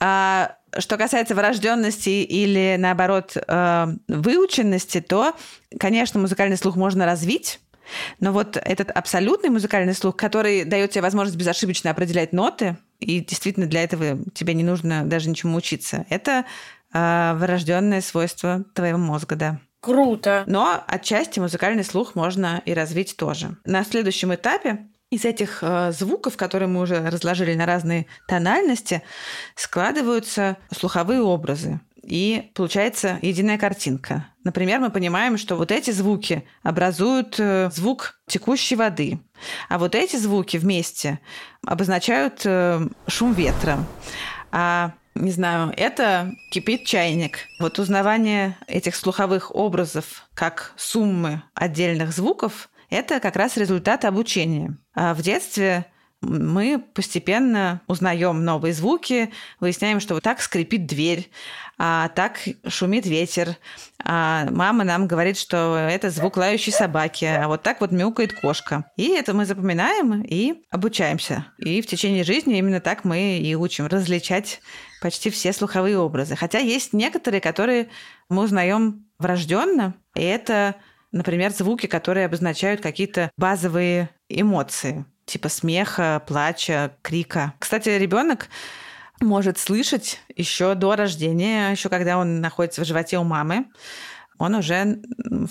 А 0.00 0.56
что 0.76 0.96
касается 0.96 1.34
врожденности 1.34 2.10
или, 2.10 2.76
наоборот, 2.78 3.36
э, 3.36 3.86
выученности, 4.08 5.00
то, 5.00 5.34
конечно, 5.78 6.20
музыкальный 6.20 6.58
слух 6.58 6.76
можно 6.76 7.06
развить, 7.06 7.60
но 8.20 8.32
вот 8.32 8.56
этот 8.56 8.90
абсолютный 8.90 9.48
музыкальный 9.48 9.94
слух, 9.94 10.16
который 10.16 10.64
дает 10.64 10.90
тебе 10.90 11.02
возможность 11.02 11.38
безошибочно 11.38 11.90
определять 11.90 12.32
ноты, 12.32 12.76
и 13.00 13.20
действительно 13.20 13.66
для 13.66 13.82
этого 13.82 14.18
тебе 14.34 14.52
не 14.52 14.64
нужно 14.64 15.04
даже 15.04 15.30
ничему 15.30 15.56
учиться, 15.56 16.04
это 16.10 16.44
э, 16.92 17.32
врожденное 17.36 18.02
свойство 18.02 18.64
твоего 18.74 18.98
мозга, 18.98 19.36
да. 19.36 19.60
Круто. 19.80 20.44
Но 20.46 20.82
отчасти 20.86 21.38
музыкальный 21.38 21.84
слух 21.84 22.14
можно 22.14 22.60
и 22.64 22.74
развить 22.74 23.16
тоже. 23.16 23.56
На 23.64 23.84
следующем 23.84 24.34
этапе 24.34 24.88
из 25.10 25.24
этих 25.24 25.60
э, 25.62 25.92
звуков, 25.92 26.36
которые 26.36 26.68
мы 26.68 26.80
уже 26.82 27.08
разложили 27.08 27.54
на 27.54 27.64
разные 27.64 28.06
тональности, 28.26 29.02
складываются 29.54 30.58
слуховые 30.70 31.22
образы. 31.22 31.80
И 32.02 32.50
получается 32.54 33.18
единая 33.22 33.58
картинка. 33.58 34.28
Например, 34.42 34.80
мы 34.80 34.90
понимаем, 34.90 35.36
что 35.36 35.56
вот 35.56 35.70
эти 35.70 35.90
звуки 35.90 36.44
образуют 36.62 37.36
э, 37.38 37.70
звук 37.72 38.20
текущей 38.26 38.76
воды, 38.76 39.20
а 39.68 39.78
вот 39.78 39.94
эти 39.94 40.16
звуки 40.16 40.56
вместе 40.56 41.20
обозначают 41.66 42.42
э, 42.44 42.80
шум 43.06 43.34
ветра. 43.34 43.84
А 44.50 44.94
не 45.18 45.30
знаю, 45.30 45.72
это 45.76 46.32
кипит 46.50 46.84
чайник. 46.84 47.40
Вот 47.60 47.78
узнавание 47.78 48.56
этих 48.66 48.96
слуховых 48.96 49.54
образов 49.54 50.28
как 50.34 50.72
суммы 50.76 51.42
отдельных 51.54 52.12
звуков– 52.12 52.68
это 52.90 53.20
как 53.20 53.36
раз 53.36 53.56
результат 53.56 54.04
обучения. 54.04 54.76
А 54.94 55.14
в 55.14 55.22
детстве 55.22 55.86
мы 56.20 56.82
постепенно 56.94 57.80
узнаем 57.86 58.44
новые 58.44 58.74
звуки, 58.74 59.30
выясняем, 59.60 60.00
что 60.00 60.14
вот 60.14 60.24
так 60.24 60.40
скрипит 60.40 60.86
дверь, 60.86 61.30
а 61.78 62.08
так 62.08 62.40
шумит 62.66 63.06
ветер, 63.06 63.56
а 64.02 64.48
мама 64.50 64.82
нам 64.82 65.06
говорит, 65.06 65.38
что 65.38 65.76
это 65.76 66.10
звук 66.10 66.36
лающей 66.36 66.72
собаки, 66.72 67.24
а 67.24 67.46
вот 67.46 67.62
так 67.62 67.80
вот 67.80 67.92
мяукает 67.92 68.32
кошка. 68.40 68.90
И 68.96 69.10
это 69.10 69.32
мы 69.32 69.44
запоминаем 69.44 70.22
и 70.22 70.64
обучаемся. 70.70 71.46
И 71.58 71.80
в 71.80 71.86
течение 71.86 72.24
жизни 72.24 72.58
именно 72.58 72.80
так 72.80 73.04
мы 73.04 73.38
и 73.38 73.54
учим 73.54 73.86
различать 73.86 74.60
почти 75.00 75.30
все 75.30 75.52
слуховые 75.52 75.98
образы. 75.98 76.36
Хотя 76.36 76.58
есть 76.58 76.92
некоторые, 76.92 77.40
которые 77.40 77.88
мы 78.28 78.42
узнаем 78.42 79.06
врожденно, 79.18 79.94
и 80.14 80.22
это, 80.22 80.76
например, 81.12 81.52
звуки, 81.52 81.86
которые 81.86 82.26
обозначают 82.26 82.80
какие-то 82.80 83.30
базовые 83.36 84.10
эмоции, 84.28 85.04
типа 85.24 85.48
смеха, 85.48 86.22
плача, 86.26 86.96
крика. 87.02 87.54
Кстати, 87.58 87.90
ребенок 87.90 88.48
может 89.20 89.58
слышать 89.58 90.20
еще 90.36 90.74
до 90.74 90.96
рождения, 90.96 91.70
еще 91.70 91.88
когда 91.88 92.18
он 92.18 92.40
находится 92.40 92.82
в 92.82 92.86
животе 92.86 93.18
у 93.18 93.24
мамы, 93.24 93.66
он 94.38 94.54
уже 94.54 95.02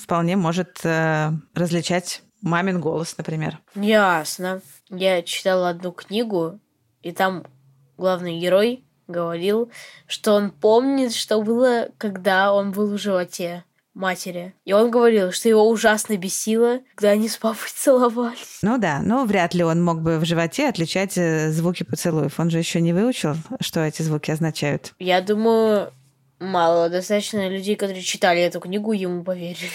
вполне 0.02 0.38
может 0.38 0.80
э, 0.84 1.32
различать 1.54 2.22
мамин 2.42 2.80
голос, 2.80 3.18
например. 3.18 3.60
Ясно. 3.76 4.62
Я 4.90 5.22
читала 5.24 5.70
одну 5.70 5.92
книгу, 5.92 6.60
и 7.02 7.12
там 7.12 7.46
главный 7.98 8.40
герой 8.40 8.87
говорил, 9.08 9.72
что 10.08 10.34
он 10.34 10.52
помнит, 10.52 11.14
что 11.14 11.42
было, 11.42 11.90
когда 11.98 12.54
он 12.54 12.72
был 12.72 12.88
в 12.94 12.98
животе 12.98 13.64
матери. 13.98 14.54
И 14.64 14.74
он 14.74 14.92
говорил, 14.92 15.32
что 15.32 15.50
его 15.50 15.68
ужасно 15.68 16.16
бесило, 16.18 16.80
когда 16.96 17.12
они 17.12 17.28
с 17.28 17.38
папой 17.38 17.68
целовались. 17.76 18.60
Ну 18.62 18.78
да, 18.78 19.02
но 19.02 19.26
вряд 19.26 19.54
ли 19.54 19.64
он 19.64 19.84
мог 19.84 20.02
бы 20.02 20.20
в 20.20 20.26
животе 20.26 20.70
отличать 20.70 21.18
э, 21.18 21.52
звуки 21.52 21.84
поцелуев. 21.84 22.40
Он 22.40 22.50
же 22.50 22.60
еще 22.60 22.80
не 22.80 22.94
выучил, 22.94 23.36
что 23.60 23.82
эти 23.82 24.02
звуки 24.04 24.32
означают. 24.32 24.94
Я 25.00 25.22
думаю, 25.22 25.92
мало 26.40 26.90
достаточно 26.90 27.50
людей, 27.50 27.76
которые 27.76 28.04
читали 28.04 28.42
эту 28.42 28.60
книгу, 28.60 28.92
ему 28.94 29.24
поверили. 29.24 29.72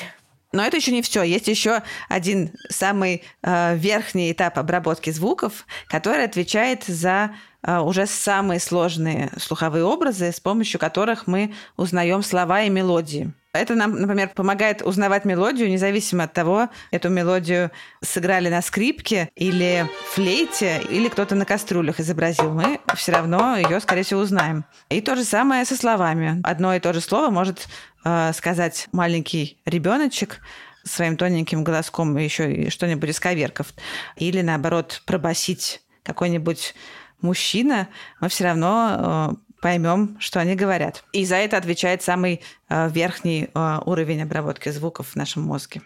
Но 0.52 0.64
это 0.64 0.76
еще 0.76 0.92
не 0.92 1.02
все. 1.02 1.22
Есть 1.22 1.48
еще 1.48 1.82
один 2.08 2.52
самый 2.68 3.22
э, 3.42 3.76
верхний 3.76 4.30
этап 4.32 4.58
обработки 4.58 5.10
звуков, 5.10 5.66
который 5.88 6.24
отвечает 6.24 6.84
за 6.84 7.34
уже 7.66 8.06
самые 8.06 8.60
сложные 8.60 9.30
слуховые 9.38 9.84
образы, 9.84 10.32
с 10.32 10.40
помощью 10.40 10.80
которых 10.80 11.26
мы 11.26 11.54
узнаем 11.76 12.22
слова 12.22 12.62
и 12.62 12.70
мелодии. 12.70 13.32
Это 13.54 13.74
нам, 13.74 14.00
например, 14.00 14.30
помогает 14.30 14.80
узнавать 14.80 15.26
мелодию, 15.26 15.68
независимо 15.68 16.24
от 16.24 16.32
того, 16.32 16.70
эту 16.90 17.10
мелодию 17.10 17.70
сыграли 18.00 18.48
на 18.48 18.62
скрипке 18.62 19.30
или 19.36 19.86
флейте, 20.12 20.80
или 20.88 21.08
кто-то 21.08 21.34
на 21.34 21.44
кастрюлях 21.44 22.00
изобразил. 22.00 22.50
Мы 22.50 22.80
все 22.96 23.12
равно 23.12 23.56
ее, 23.56 23.78
скорее 23.80 24.04
всего, 24.04 24.20
узнаем. 24.20 24.64
И 24.88 25.02
то 25.02 25.16
же 25.16 25.24
самое 25.24 25.66
со 25.66 25.76
словами. 25.76 26.40
Одно 26.44 26.74
и 26.74 26.80
то 26.80 26.94
же 26.94 27.02
слово 27.02 27.28
может 27.28 27.68
э, 28.06 28.32
сказать 28.32 28.88
маленький 28.90 29.60
ребеночек 29.66 30.40
своим 30.82 31.18
тоненьким 31.18 31.62
голоском 31.62 32.16
еще 32.16 32.70
что-нибудь 32.70 33.10
из 33.10 33.20
коверков. 33.20 33.74
Или, 34.16 34.40
наоборот, 34.40 35.02
пробасить 35.04 35.82
какой-нибудь 36.04 36.74
мужчина, 37.22 37.88
мы 38.20 38.28
все 38.28 38.44
равно 38.44 39.36
э, 39.36 39.58
поймем, 39.62 40.16
что 40.18 40.40
они 40.40 40.54
говорят. 40.54 41.04
И 41.12 41.24
за 41.24 41.36
это 41.36 41.56
отвечает 41.56 42.02
самый 42.02 42.42
э, 42.68 42.88
верхний 42.90 43.48
э, 43.54 43.78
уровень 43.86 44.22
обработки 44.22 44.68
звуков 44.70 45.08
в 45.08 45.16
нашем 45.16 45.42
мозге. 45.44 45.80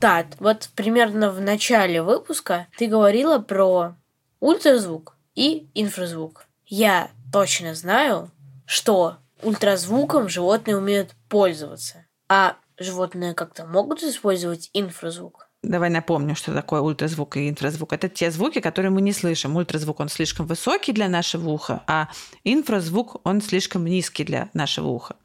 Так, 0.00 0.26
вот 0.38 0.70
примерно 0.74 1.30
в 1.30 1.40
начале 1.40 2.02
выпуска 2.02 2.68
ты 2.78 2.86
говорила 2.86 3.38
про 3.38 3.96
ультразвук 4.40 5.16
и 5.34 5.68
инфразвук. 5.74 6.46
Я 6.66 7.10
точно 7.32 7.74
знаю, 7.74 8.30
что 8.66 9.16
ультразвуком 9.42 10.28
животные 10.28 10.76
умеют 10.76 11.12
пользоваться, 11.28 12.06
а 12.28 12.56
животные 12.78 13.34
как-то 13.34 13.64
могут 13.64 14.02
использовать 14.02 14.70
инфразвук. 14.74 15.45
Давай 15.62 15.90
напомню, 15.90 16.36
что 16.36 16.52
такое 16.52 16.80
ультразвук 16.80 17.36
и 17.38 17.48
инфразвук. 17.48 17.92
Это 17.92 18.08
те 18.08 18.30
звуки, 18.30 18.60
которые 18.60 18.90
мы 18.90 19.00
не 19.00 19.12
слышим. 19.12 19.56
Ультразвук, 19.56 19.98
он 20.00 20.08
слишком 20.08 20.46
высокий 20.46 20.92
для 20.92 21.08
нашего 21.08 21.50
уха, 21.50 21.82
а 21.86 22.08
инфразвук, 22.44 23.20
он 23.24 23.40
слишком 23.40 23.84
низкий 23.84 24.22
для 24.22 24.48
нашего 24.54 24.88
уха. 24.88 25.16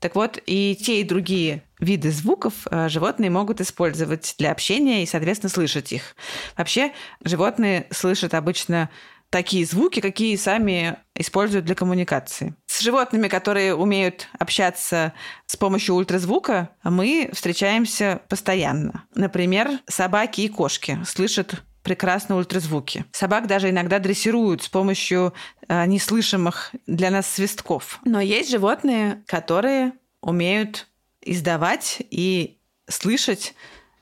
Так 0.00 0.14
вот, 0.16 0.38
и 0.46 0.76
те, 0.76 1.00
и 1.00 1.04
другие 1.04 1.62
виды 1.78 2.10
звуков 2.10 2.66
э, 2.70 2.88
животные 2.88 3.30
могут 3.30 3.60
использовать 3.60 4.34
для 4.38 4.50
общения 4.50 5.02
и, 5.02 5.06
соответственно, 5.06 5.50
слышать 5.50 5.92
их. 5.92 6.16
Вообще, 6.56 6.92
животные 7.22 7.86
слышат 7.90 8.34
обычно 8.34 8.90
такие 9.30 9.66
звуки, 9.66 10.00
какие 10.00 10.36
сами 10.36 10.96
используют 11.14 11.64
для 11.64 11.74
коммуникации. 11.74 12.54
С 12.66 12.80
животными, 12.80 13.28
которые 13.28 13.74
умеют 13.74 14.28
общаться 14.38 15.12
с 15.46 15.56
помощью 15.56 15.94
ультразвука, 15.94 16.70
мы 16.84 17.30
встречаемся 17.32 18.22
постоянно. 18.28 19.04
Например, 19.14 19.80
собаки 19.86 20.42
и 20.42 20.48
кошки 20.48 20.98
слышат 21.06 21.62
прекрасно 21.82 22.36
ультразвуки. 22.36 23.04
Собак 23.12 23.46
даже 23.46 23.70
иногда 23.70 23.98
дрессируют 23.98 24.62
с 24.62 24.68
помощью 24.68 25.32
э, 25.68 25.86
неслышимых 25.86 26.72
для 26.86 27.10
нас 27.10 27.26
свистков. 27.26 28.00
Но 28.04 28.20
есть 28.20 28.50
животные, 28.50 29.22
которые 29.26 29.92
умеют 30.20 30.86
издавать 31.22 32.02
и 32.10 32.58
слышать, 32.88 33.54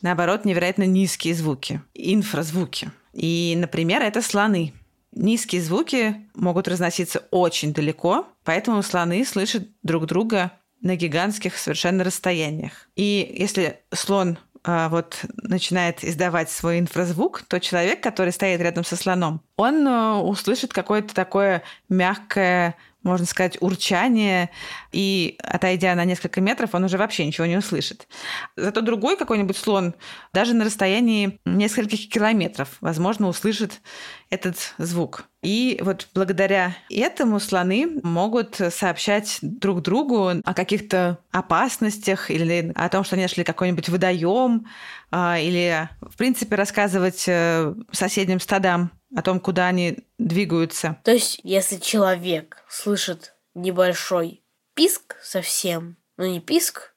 наоборот, 0.02 0.44
невероятно 0.44 0.84
низкие 0.84 1.34
звуки, 1.34 1.80
инфразвуки. 1.94 2.90
И, 3.12 3.54
например, 3.56 4.02
это 4.02 4.20
слоны. 4.20 4.72
Низкие 5.16 5.62
звуки 5.62 6.28
могут 6.34 6.68
разноситься 6.68 7.22
очень 7.30 7.72
далеко, 7.72 8.28
поэтому 8.44 8.82
слоны 8.82 9.24
слышат 9.24 9.66
друг 9.82 10.04
друга 10.04 10.52
на 10.82 10.94
гигантских 10.94 11.56
совершенно 11.56 12.04
расстояниях. 12.04 12.90
И 12.96 13.34
если 13.38 13.80
слон 13.94 14.38
а, 14.62 14.90
вот 14.90 15.24
начинает 15.42 16.04
издавать 16.04 16.50
свой 16.50 16.80
инфразвук, 16.80 17.44
то 17.48 17.58
человек, 17.60 18.02
который 18.02 18.30
стоит 18.30 18.60
рядом 18.60 18.84
со 18.84 18.94
слоном, 18.94 19.40
он 19.56 19.88
а, 19.88 20.20
услышит 20.20 20.74
какое-то 20.74 21.14
такое 21.14 21.62
мягкое 21.88 22.74
можно 23.06 23.26
сказать, 23.26 23.56
урчание, 23.60 24.50
и 24.92 25.38
отойдя 25.42 25.94
на 25.94 26.04
несколько 26.04 26.40
метров, 26.40 26.74
он 26.74 26.84
уже 26.84 26.98
вообще 26.98 27.24
ничего 27.24 27.46
не 27.46 27.56
услышит. 27.56 28.08
Зато 28.56 28.80
другой 28.80 29.16
какой-нибудь 29.16 29.56
слон 29.56 29.94
даже 30.32 30.54
на 30.54 30.64
расстоянии 30.64 31.40
нескольких 31.44 32.08
километров, 32.08 32.76
возможно, 32.80 33.28
услышит 33.28 33.80
этот 34.28 34.74
звук. 34.78 35.24
И 35.42 35.78
вот 35.82 36.08
благодаря 36.12 36.76
этому 36.90 37.38
слоны 37.38 38.00
могут 38.02 38.60
сообщать 38.70 39.38
друг 39.42 39.82
другу 39.82 40.32
о 40.44 40.54
каких-то 40.54 41.18
опасностях 41.30 42.30
или 42.30 42.72
о 42.74 42.88
том, 42.88 43.04
что 43.04 43.14
они 43.14 43.22
нашли 43.22 43.44
какой-нибудь 43.44 43.88
водоем, 43.88 44.66
а, 45.12 45.38
или, 45.38 45.88
в 46.00 46.16
принципе, 46.16 46.56
рассказывать 46.56 47.24
э, 47.28 47.74
соседним 47.92 48.40
стадам 48.40 48.90
о 49.16 49.22
том, 49.22 49.40
куда 49.40 49.68
они 49.68 49.98
двигаются. 50.18 50.98
То 51.02 51.12
есть, 51.12 51.40
если 51.42 51.76
человек 51.76 52.62
слышит 52.68 53.34
небольшой 53.54 54.42
писк 54.74 55.16
совсем, 55.22 55.96
ну 56.18 56.26
не 56.26 56.38
писк, 56.38 56.94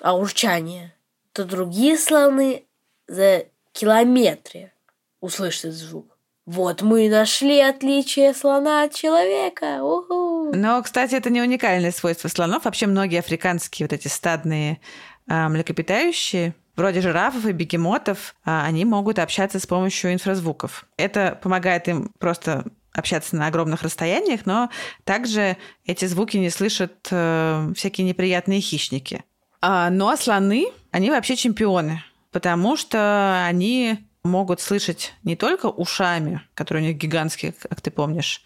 а 0.00 0.16
урчание, 0.16 0.94
то 1.32 1.44
другие 1.44 1.98
слоны 1.98 2.64
за 3.08 3.46
километры 3.72 4.72
услышат 5.20 5.72
звук. 5.72 6.16
Вот 6.46 6.82
мы 6.82 7.06
и 7.06 7.10
нашли 7.10 7.58
отличие 7.58 8.32
слона 8.32 8.84
от 8.84 8.94
человека. 8.94 9.82
Уху. 9.82 10.52
Но, 10.54 10.80
кстати, 10.82 11.16
это 11.16 11.30
не 11.30 11.42
уникальное 11.42 11.90
свойство 11.90 12.28
слонов. 12.28 12.64
Вообще 12.64 12.86
многие 12.86 13.18
африканские 13.18 13.88
вот 13.88 13.92
эти 13.92 14.06
стадные 14.06 14.80
а, 15.28 15.48
млекопитающие 15.48 16.54
вроде 16.76 17.00
жирафов 17.00 17.46
и 17.46 17.52
бегемотов, 17.52 18.34
а, 18.44 18.64
они 18.64 18.84
могут 18.84 19.18
общаться 19.18 19.58
с 19.58 19.66
помощью 19.66 20.12
инфразвуков. 20.12 20.86
Это 20.96 21.38
помогает 21.42 21.88
им 21.88 22.12
просто 22.18 22.64
общаться 22.92 23.36
на 23.36 23.46
огромных 23.46 23.82
расстояниях, 23.82 24.46
но 24.46 24.70
также 25.04 25.56
эти 25.84 26.06
звуки 26.06 26.36
не 26.38 26.50
слышат 26.50 27.08
э, 27.10 27.72
всякие 27.76 28.06
неприятные 28.06 28.60
хищники. 28.60 29.22
А, 29.60 29.90
но 29.90 30.16
слоны, 30.16 30.66
они 30.92 31.10
вообще 31.10 31.36
чемпионы, 31.36 32.02
потому 32.32 32.76
что 32.76 33.44
они 33.46 33.98
могут 34.22 34.60
слышать 34.60 35.14
не 35.24 35.36
только 35.36 35.66
ушами, 35.66 36.42
которые 36.54 36.84
у 36.84 36.86
них 36.88 36.96
гигантские, 36.96 37.52
как 37.52 37.80
ты 37.80 37.90
помнишь, 37.90 38.42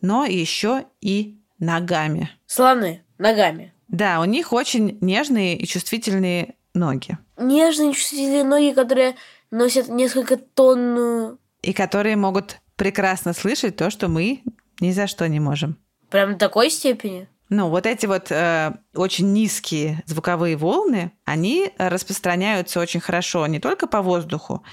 но 0.00 0.24
еще 0.24 0.84
и 1.00 1.38
ногами. 1.58 2.30
Слоны 2.46 3.02
ногами. 3.18 3.72
Да, 3.88 4.20
у 4.20 4.24
них 4.24 4.52
очень 4.52 4.98
нежные 5.00 5.56
и 5.56 5.66
чувствительные 5.66 6.54
ноги. 6.74 7.18
Нежные 7.36 7.92
чувствительные 7.92 8.44
ноги, 8.44 8.72
которые 8.72 9.16
носят 9.50 9.88
несколько 9.88 10.36
тонн... 10.36 11.38
И 11.62 11.72
которые 11.72 12.16
могут 12.16 12.60
прекрасно 12.76 13.32
слышать 13.32 13.76
то, 13.76 13.90
что 13.90 14.08
мы 14.08 14.42
ни 14.80 14.92
за 14.92 15.06
что 15.06 15.28
не 15.28 15.40
можем. 15.40 15.78
Прям 16.10 16.32
до 16.32 16.38
такой 16.38 16.70
степени? 16.70 17.28
Ну, 17.48 17.68
вот 17.68 17.86
эти 17.86 18.06
вот 18.06 18.30
э, 18.30 18.72
очень 18.94 19.32
низкие 19.32 20.02
звуковые 20.06 20.56
волны, 20.56 21.12
они 21.24 21.72
распространяются 21.78 22.80
очень 22.80 23.00
хорошо 23.00 23.46
не 23.46 23.60
только 23.60 23.86
по 23.86 24.02
воздуху, 24.02 24.64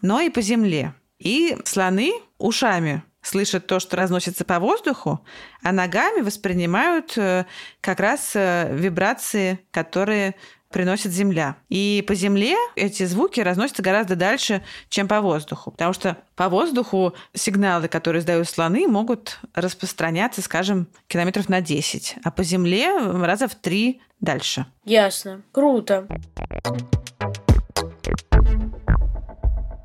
но 0.00 0.20
и 0.20 0.30
по 0.30 0.40
земле. 0.40 0.94
И 1.18 1.56
слоны 1.64 2.12
ушами 2.38 3.02
слышат 3.22 3.66
то, 3.66 3.80
что 3.80 3.96
разносится 3.96 4.44
по 4.44 4.58
воздуху, 4.58 5.24
а 5.62 5.72
ногами 5.72 6.20
воспринимают 6.20 7.16
э, 7.16 7.44
как 7.80 8.00
раз 8.00 8.32
э, 8.34 8.68
вибрации, 8.72 9.60
которые 9.70 10.34
приносит 10.72 11.12
Земля. 11.12 11.56
И 11.68 12.04
по 12.06 12.14
Земле 12.14 12.56
эти 12.74 13.04
звуки 13.04 13.40
разносятся 13.40 13.82
гораздо 13.82 14.16
дальше, 14.16 14.62
чем 14.88 15.06
по 15.06 15.20
воздуху. 15.20 15.70
Потому 15.70 15.92
что 15.92 16.16
по 16.34 16.48
воздуху 16.48 17.14
сигналы, 17.34 17.88
которые 17.88 18.20
издают 18.20 18.48
слоны, 18.48 18.88
могут 18.88 19.38
распространяться, 19.54 20.42
скажем, 20.42 20.88
километров 21.06 21.48
на 21.48 21.60
10, 21.60 22.16
а 22.24 22.30
по 22.30 22.42
Земле 22.42 22.98
раза 22.98 23.46
в 23.46 23.54
три 23.54 24.00
дальше. 24.20 24.66
Ясно. 24.84 25.42
Круто. 25.52 26.08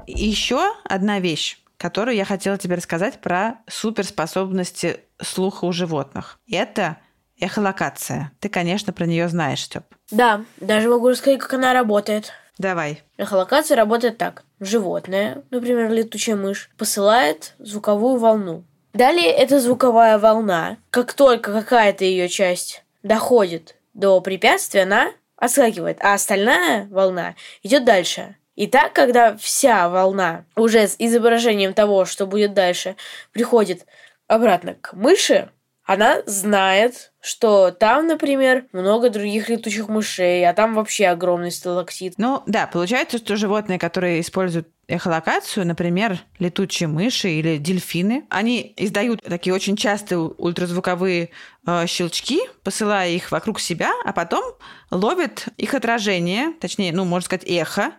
Еще 0.07 0.61
одна 0.85 1.19
вещь 1.19 1.59
которую 1.77 2.17
я 2.17 2.25
хотела 2.25 2.57
тебе 2.57 2.75
рассказать 2.75 3.21
про 3.21 3.59
суперспособности 3.67 5.01
слуха 5.21 5.65
у 5.65 5.71
животных. 5.71 6.39
Это 6.49 6.97
эхолокация. 7.39 8.31
Ты, 8.39 8.49
конечно, 8.49 8.93
про 8.93 9.05
нее 9.05 9.27
знаешь, 9.27 9.63
Степ. 9.63 9.83
Да, 10.11 10.43
даже 10.57 10.89
могу 10.89 11.09
рассказать, 11.09 11.39
как 11.39 11.53
она 11.53 11.73
работает. 11.73 12.31
Давай. 12.57 13.03
Эхолокация 13.17 13.75
работает 13.75 14.17
так. 14.17 14.43
Животное, 14.59 15.43
например, 15.51 15.91
летучая 15.91 16.35
мышь, 16.35 16.69
посылает 16.77 17.53
звуковую 17.59 18.17
волну. 18.17 18.63
Далее 18.93 19.31
эта 19.31 19.59
звуковая 19.59 20.17
волна, 20.17 20.77
как 20.89 21.13
только 21.13 21.51
какая-то 21.51 22.03
ее 22.03 22.27
часть 22.29 22.83
доходит 23.03 23.75
до 23.93 24.19
препятствия, 24.21 24.83
она 24.83 25.11
отскакивает, 25.35 25.97
а 26.01 26.15
остальная 26.15 26.87
волна 26.89 27.35
идет 27.61 27.85
дальше. 27.85 28.35
И 28.55 28.65
так, 28.65 28.93
когда 28.93 29.37
вся 29.37 29.87
волна 29.87 30.45
уже 30.55 30.87
с 30.87 30.95
изображением 30.97 31.75
того, 31.75 32.05
что 32.05 32.25
будет 32.25 32.55
дальше, 32.55 32.95
приходит 33.31 33.85
обратно 34.27 34.73
к 34.73 34.93
мыши, 34.93 35.51
она 35.87 36.21
знает, 36.25 37.13
что 37.21 37.71
там, 37.71 38.07
например, 38.07 38.65
много 38.73 39.09
других 39.09 39.47
летучих 39.47 39.87
мышей, 39.87 40.47
а 40.47 40.53
там 40.53 40.75
вообще 40.75 41.07
огромный 41.07 41.51
сталактит. 41.51 42.15
Ну 42.17 42.43
да, 42.45 42.67
получается, 42.67 43.17
что 43.17 43.37
животные, 43.37 43.79
которые 43.79 44.19
используют 44.19 44.67
эхолокацию, 44.87 45.65
например, 45.65 46.19
летучие 46.39 46.87
мыши 46.87 47.29
или 47.29 47.57
дельфины, 47.57 48.25
они 48.29 48.73
издают 48.77 49.21
такие 49.23 49.53
очень 49.53 49.77
частые 49.77 50.19
ультразвуковые 50.19 51.29
э, 51.65 51.87
щелчки, 51.87 52.41
посылая 52.63 53.09
их 53.09 53.31
вокруг 53.31 53.59
себя, 53.59 53.91
а 54.05 54.11
потом 54.11 54.43
ловят 54.91 55.47
их 55.57 55.73
отражение, 55.73 56.53
точнее, 56.59 56.91
ну, 56.93 57.05
можно 57.05 57.25
сказать, 57.25 57.45
эхо, 57.47 57.91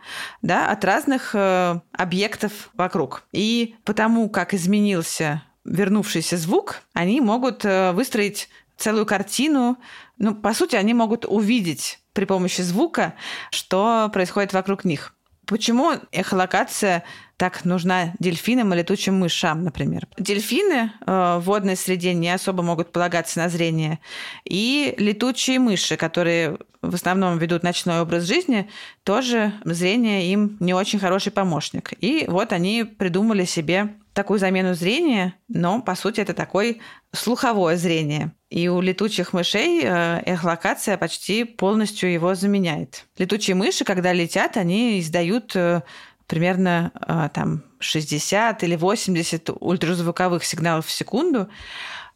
да, 0.42 0.70
от 0.70 0.84
разных 0.84 1.34
э, 1.34 1.80
объектов 1.92 2.70
вокруг. 2.74 3.24
И 3.32 3.76
потому, 3.84 4.28
как 4.28 4.52
изменился 4.52 5.42
вернувшийся 5.68 6.36
звук, 6.36 6.82
они 6.94 7.20
могут 7.20 7.64
э, 7.64 7.92
выстроить 7.92 8.48
целую 8.76 9.06
картину. 9.06 9.76
Ну, 10.18 10.34
по 10.34 10.54
сути, 10.54 10.76
они 10.76 10.94
могут 10.94 11.24
увидеть 11.26 12.00
при 12.12 12.24
помощи 12.24 12.62
звука, 12.62 13.14
что 13.50 14.10
происходит 14.12 14.52
вокруг 14.52 14.84
них. 14.84 15.14
Почему 15.46 15.92
эхолокация 16.12 17.04
так 17.38 17.64
нужна 17.64 18.12
дельфинам 18.18 18.74
и 18.74 18.76
летучим 18.76 19.18
мышам, 19.18 19.64
например? 19.64 20.06
Дельфины 20.18 20.92
э, 21.06 21.38
в 21.38 21.44
водной 21.44 21.76
среде 21.76 22.12
не 22.12 22.28
особо 22.30 22.62
могут 22.62 22.92
полагаться 22.92 23.38
на 23.38 23.48
зрение, 23.48 23.98
и 24.44 24.94
летучие 24.98 25.58
мыши, 25.58 25.96
которые 25.96 26.58
в 26.82 26.94
основном 26.94 27.38
ведут 27.38 27.62
ночной 27.62 28.00
образ 28.00 28.24
жизни, 28.24 28.68
тоже 29.04 29.54
зрение 29.64 30.30
им 30.30 30.56
не 30.60 30.74
очень 30.74 30.98
хороший 30.98 31.32
помощник. 31.32 31.92
И 32.00 32.26
вот 32.28 32.52
они 32.52 32.84
придумали 32.84 33.44
себе 33.44 33.94
такую 34.12 34.38
замену 34.38 34.74
зрения, 34.74 35.34
но 35.48 35.80
по 35.82 35.94
сути 35.94 36.20
это 36.20 36.34
такое 36.34 36.76
слуховое 37.12 37.76
зрение. 37.76 38.32
И 38.50 38.68
у 38.68 38.80
летучих 38.80 39.32
мышей 39.32 39.82
эхолокация 39.82 40.96
почти 40.96 41.44
полностью 41.44 42.10
его 42.10 42.34
заменяет. 42.34 43.04
Летучие 43.18 43.54
мыши, 43.54 43.84
когда 43.84 44.12
летят, 44.12 44.56
они 44.56 45.00
издают 45.00 45.54
э, 45.54 45.82
примерно 46.26 46.92
э, 46.94 47.28
там 47.34 47.64
60 47.80 48.62
или 48.62 48.76
80 48.76 49.50
ультразвуковых 49.60 50.44
сигналов 50.44 50.86
в 50.86 50.90
секунду, 50.90 51.48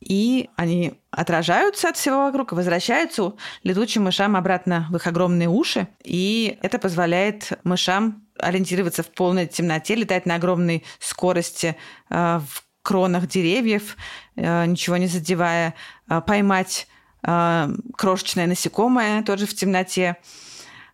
и 0.01 0.51
они 0.57 0.95
отражаются 1.11 1.89
от 1.89 1.97
всего 1.97 2.25
вокруг 2.25 2.53
и 2.53 2.55
возвращаются 2.55 3.35
летучим 3.63 4.05
мышам 4.05 4.37
обратно 4.37 4.87
в 4.91 4.97
их 4.97 5.07
огромные 5.07 5.49
уши. 5.49 5.89
И 6.03 6.59
это 6.63 6.79
позволяет 6.79 7.59
мышам 7.65 8.22
ориентироваться 8.43 9.03
в 9.03 9.11
полной 9.11 9.47
темноте, 9.47 9.95
летать 9.95 10.27
на 10.27 10.37
огромной 10.37 10.85
скорости 10.99 11.77
э, 12.11 12.15
в 12.39 12.65
кронах 12.83 13.29
деревьев, 13.29 13.97
э, 14.37 14.67
ничего 14.67 14.97
не 14.97 15.07
задевая, 15.07 15.75
э, 16.09 16.21
поймать 16.27 16.87
крошечное 17.25 18.49
насекомое 18.49 19.23
тоже 19.23 19.47
в 19.47 19.55
темноте, 19.55 20.17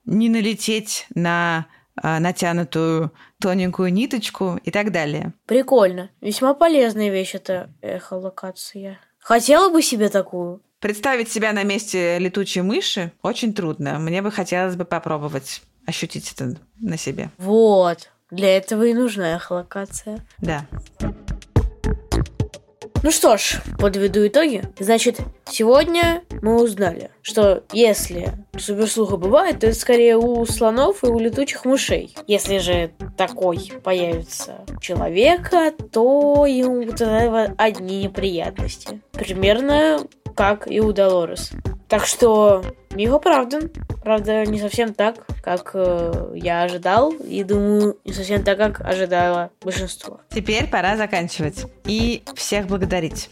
не 0.04 0.28
налететь 0.28 1.06
на 1.14 1.64
натянутую 2.02 3.14
тоненькую 3.40 3.90
ниточку 3.94 4.60
и 4.62 4.70
так 4.70 4.92
далее. 4.92 5.32
Прикольно. 5.46 6.10
Весьма 6.20 6.52
полезная 6.52 7.08
вещь 7.08 7.34
это 7.34 7.72
эхолокация. 7.80 9.00
Хотела 9.18 9.70
бы 9.70 9.80
себе 9.80 10.10
такую. 10.10 10.60
Представить 10.80 11.32
себя 11.32 11.52
на 11.52 11.64
месте 11.64 12.18
летучей 12.18 12.62
мыши 12.62 13.10
очень 13.22 13.52
трудно. 13.52 13.98
Мне 13.98 14.22
бы 14.22 14.30
хотелось 14.30 14.76
бы 14.76 14.84
попробовать 14.84 15.62
ощутить 15.88 16.30
это 16.32 16.54
на 16.78 16.98
себе. 16.98 17.30
Вот. 17.38 18.10
Для 18.30 18.56
этого 18.56 18.84
и 18.84 18.92
нужна 18.92 19.36
эхолокация. 19.36 20.24
Да. 20.38 20.66
Ну 23.02 23.12
что 23.12 23.36
ж, 23.38 23.62
подведу 23.78 24.26
итоги. 24.26 24.64
Значит, 24.78 25.20
сегодня 25.48 26.24
мы 26.42 26.60
узнали, 26.62 27.10
что 27.22 27.62
если 27.72 28.32
суперслуха 28.58 29.16
бывает, 29.16 29.60
то 29.60 29.68
это 29.68 29.78
скорее 29.78 30.16
у 30.16 30.44
слонов 30.44 31.04
и 31.04 31.06
у 31.06 31.18
летучих 31.18 31.64
мышей. 31.64 32.14
Если 32.26 32.58
же 32.58 32.90
такой 33.16 33.72
появится 33.82 34.64
у 34.68 34.80
человека, 34.80 35.72
то 35.92 36.44
ему 36.44 36.82
будут 36.82 37.00
одни 37.56 38.02
неприятности. 38.02 39.00
Примерно 39.12 40.00
как 40.38 40.70
и 40.70 40.78
у 40.80 40.92
Долорес. 40.92 41.50
Так 41.88 42.06
что 42.06 42.62
Мих 42.90 43.12
оправдан. 43.12 43.72
Правда, 44.04 44.46
не 44.46 44.60
совсем 44.60 44.94
так, 44.94 45.26
как 45.42 45.72
э, 45.74 46.32
я 46.36 46.62
ожидал. 46.62 47.10
И 47.10 47.42
думаю, 47.42 47.98
не 48.04 48.12
совсем 48.12 48.44
так, 48.44 48.56
как 48.56 48.80
ожидало 48.80 49.50
большинство. 49.60 50.20
Теперь 50.30 50.68
пора 50.68 50.96
заканчивать. 50.96 51.66
И 51.86 52.22
всех 52.36 52.68
благодарить. 52.68 53.30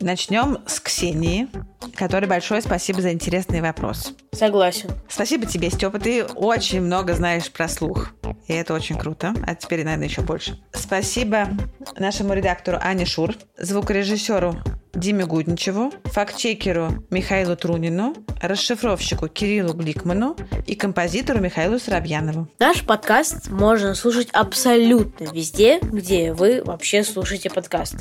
Начнем 0.00 0.58
с 0.66 0.80
Ксении, 0.80 1.46
которой 1.94 2.26
большое 2.26 2.60
спасибо 2.60 3.02
за 3.02 3.12
интересный 3.12 3.60
вопрос. 3.60 4.12
Согласен. 4.32 4.90
Спасибо 5.08 5.46
тебе, 5.46 5.70
Степа. 5.70 6.00
Ты 6.00 6.24
очень 6.24 6.80
много 6.80 7.14
знаешь 7.14 7.52
про 7.52 7.68
слух. 7.68 8.08
И 8.48 8.52
это 8.52 8.74
очень 8.74 8.98
круто. 8.98 9.32
А 9.46 9.54
теперь, 9.54 9.84
наверное, 9.84 10.08
еще 10.08 10.22
больше. 10.22 10.58
Спасибо 10.72 11.50
нашему 11.96 12.34
редактору 12.34 12.78
Ане 12.80 13.04
Шур, 13.04 13.34
звукорежиссеру 13.56 14.56
Диме 14.98 15.26
Гудничеву, 15.26 15.92
фактчекеру 16.04 17.04
Михаилу 17.10 17.54
Трунину, 17.54 18.14
расшифровщику 18.42 19.28
Кириллу 19.28 19.72
Гликману 19.72 20.36
и 20.66 20.74
композитору 20.74 21.38
Михаилу 21.38 21.78
Соробьянову. 21.78 22.48
Наш 22.58 22.84
подкаст 22.84 23.48
можно 23.48 23.94
слушать 23.94 24.28
абсолютно 24.32 25.32
везде, 25.32 25.78
где 25.80 26.32
вы 26.32 26.62
вообще 26.64 27.04
слушаете 27.04 27.48
подкасты. 27.48 27.98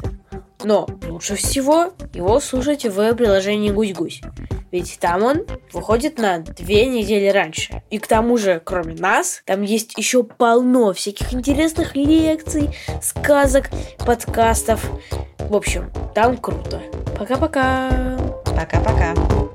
Но 0.64 0.88
лучше 1.08 1.36
всего 1.36 1.94
его 2.14 2.40
слушать 2.40 2.86
в 2.86 3.14
приложении 3.16 3.72
«Гусь-гусь». 3.72 4.22
Ведь 4.72 4.98
там 5.00 5.24
он 5.24 5.46
выходит 5.72 6.18
на 6.18 6.40
две 6.40 6.86
недели 6.88 7.28
раньше. 7.28 7.82
И 7.90 8.00
к 8.00 8.08
тому 8.08 8.38
же, 8.38 8.62
кроме 8.64 8.96
нас, 8.96 9.42
там 9.46 9.62
есть 9.62 9.98
еще 9.98 10.24
полно 10.24 10.94
всяких 10.94 11.34
интересных 11.34 11.96
лекций, 11.96 12.70
сказок, 13.02 13.70
подкастов. 14.06 14.84
В 15.40 15.56
общем, 15.56 15.90
там 16.14 16.38
круто. 16.38 16.82
Пока-пока. 17.18 18.18
Пока-пока. 18.46 19.47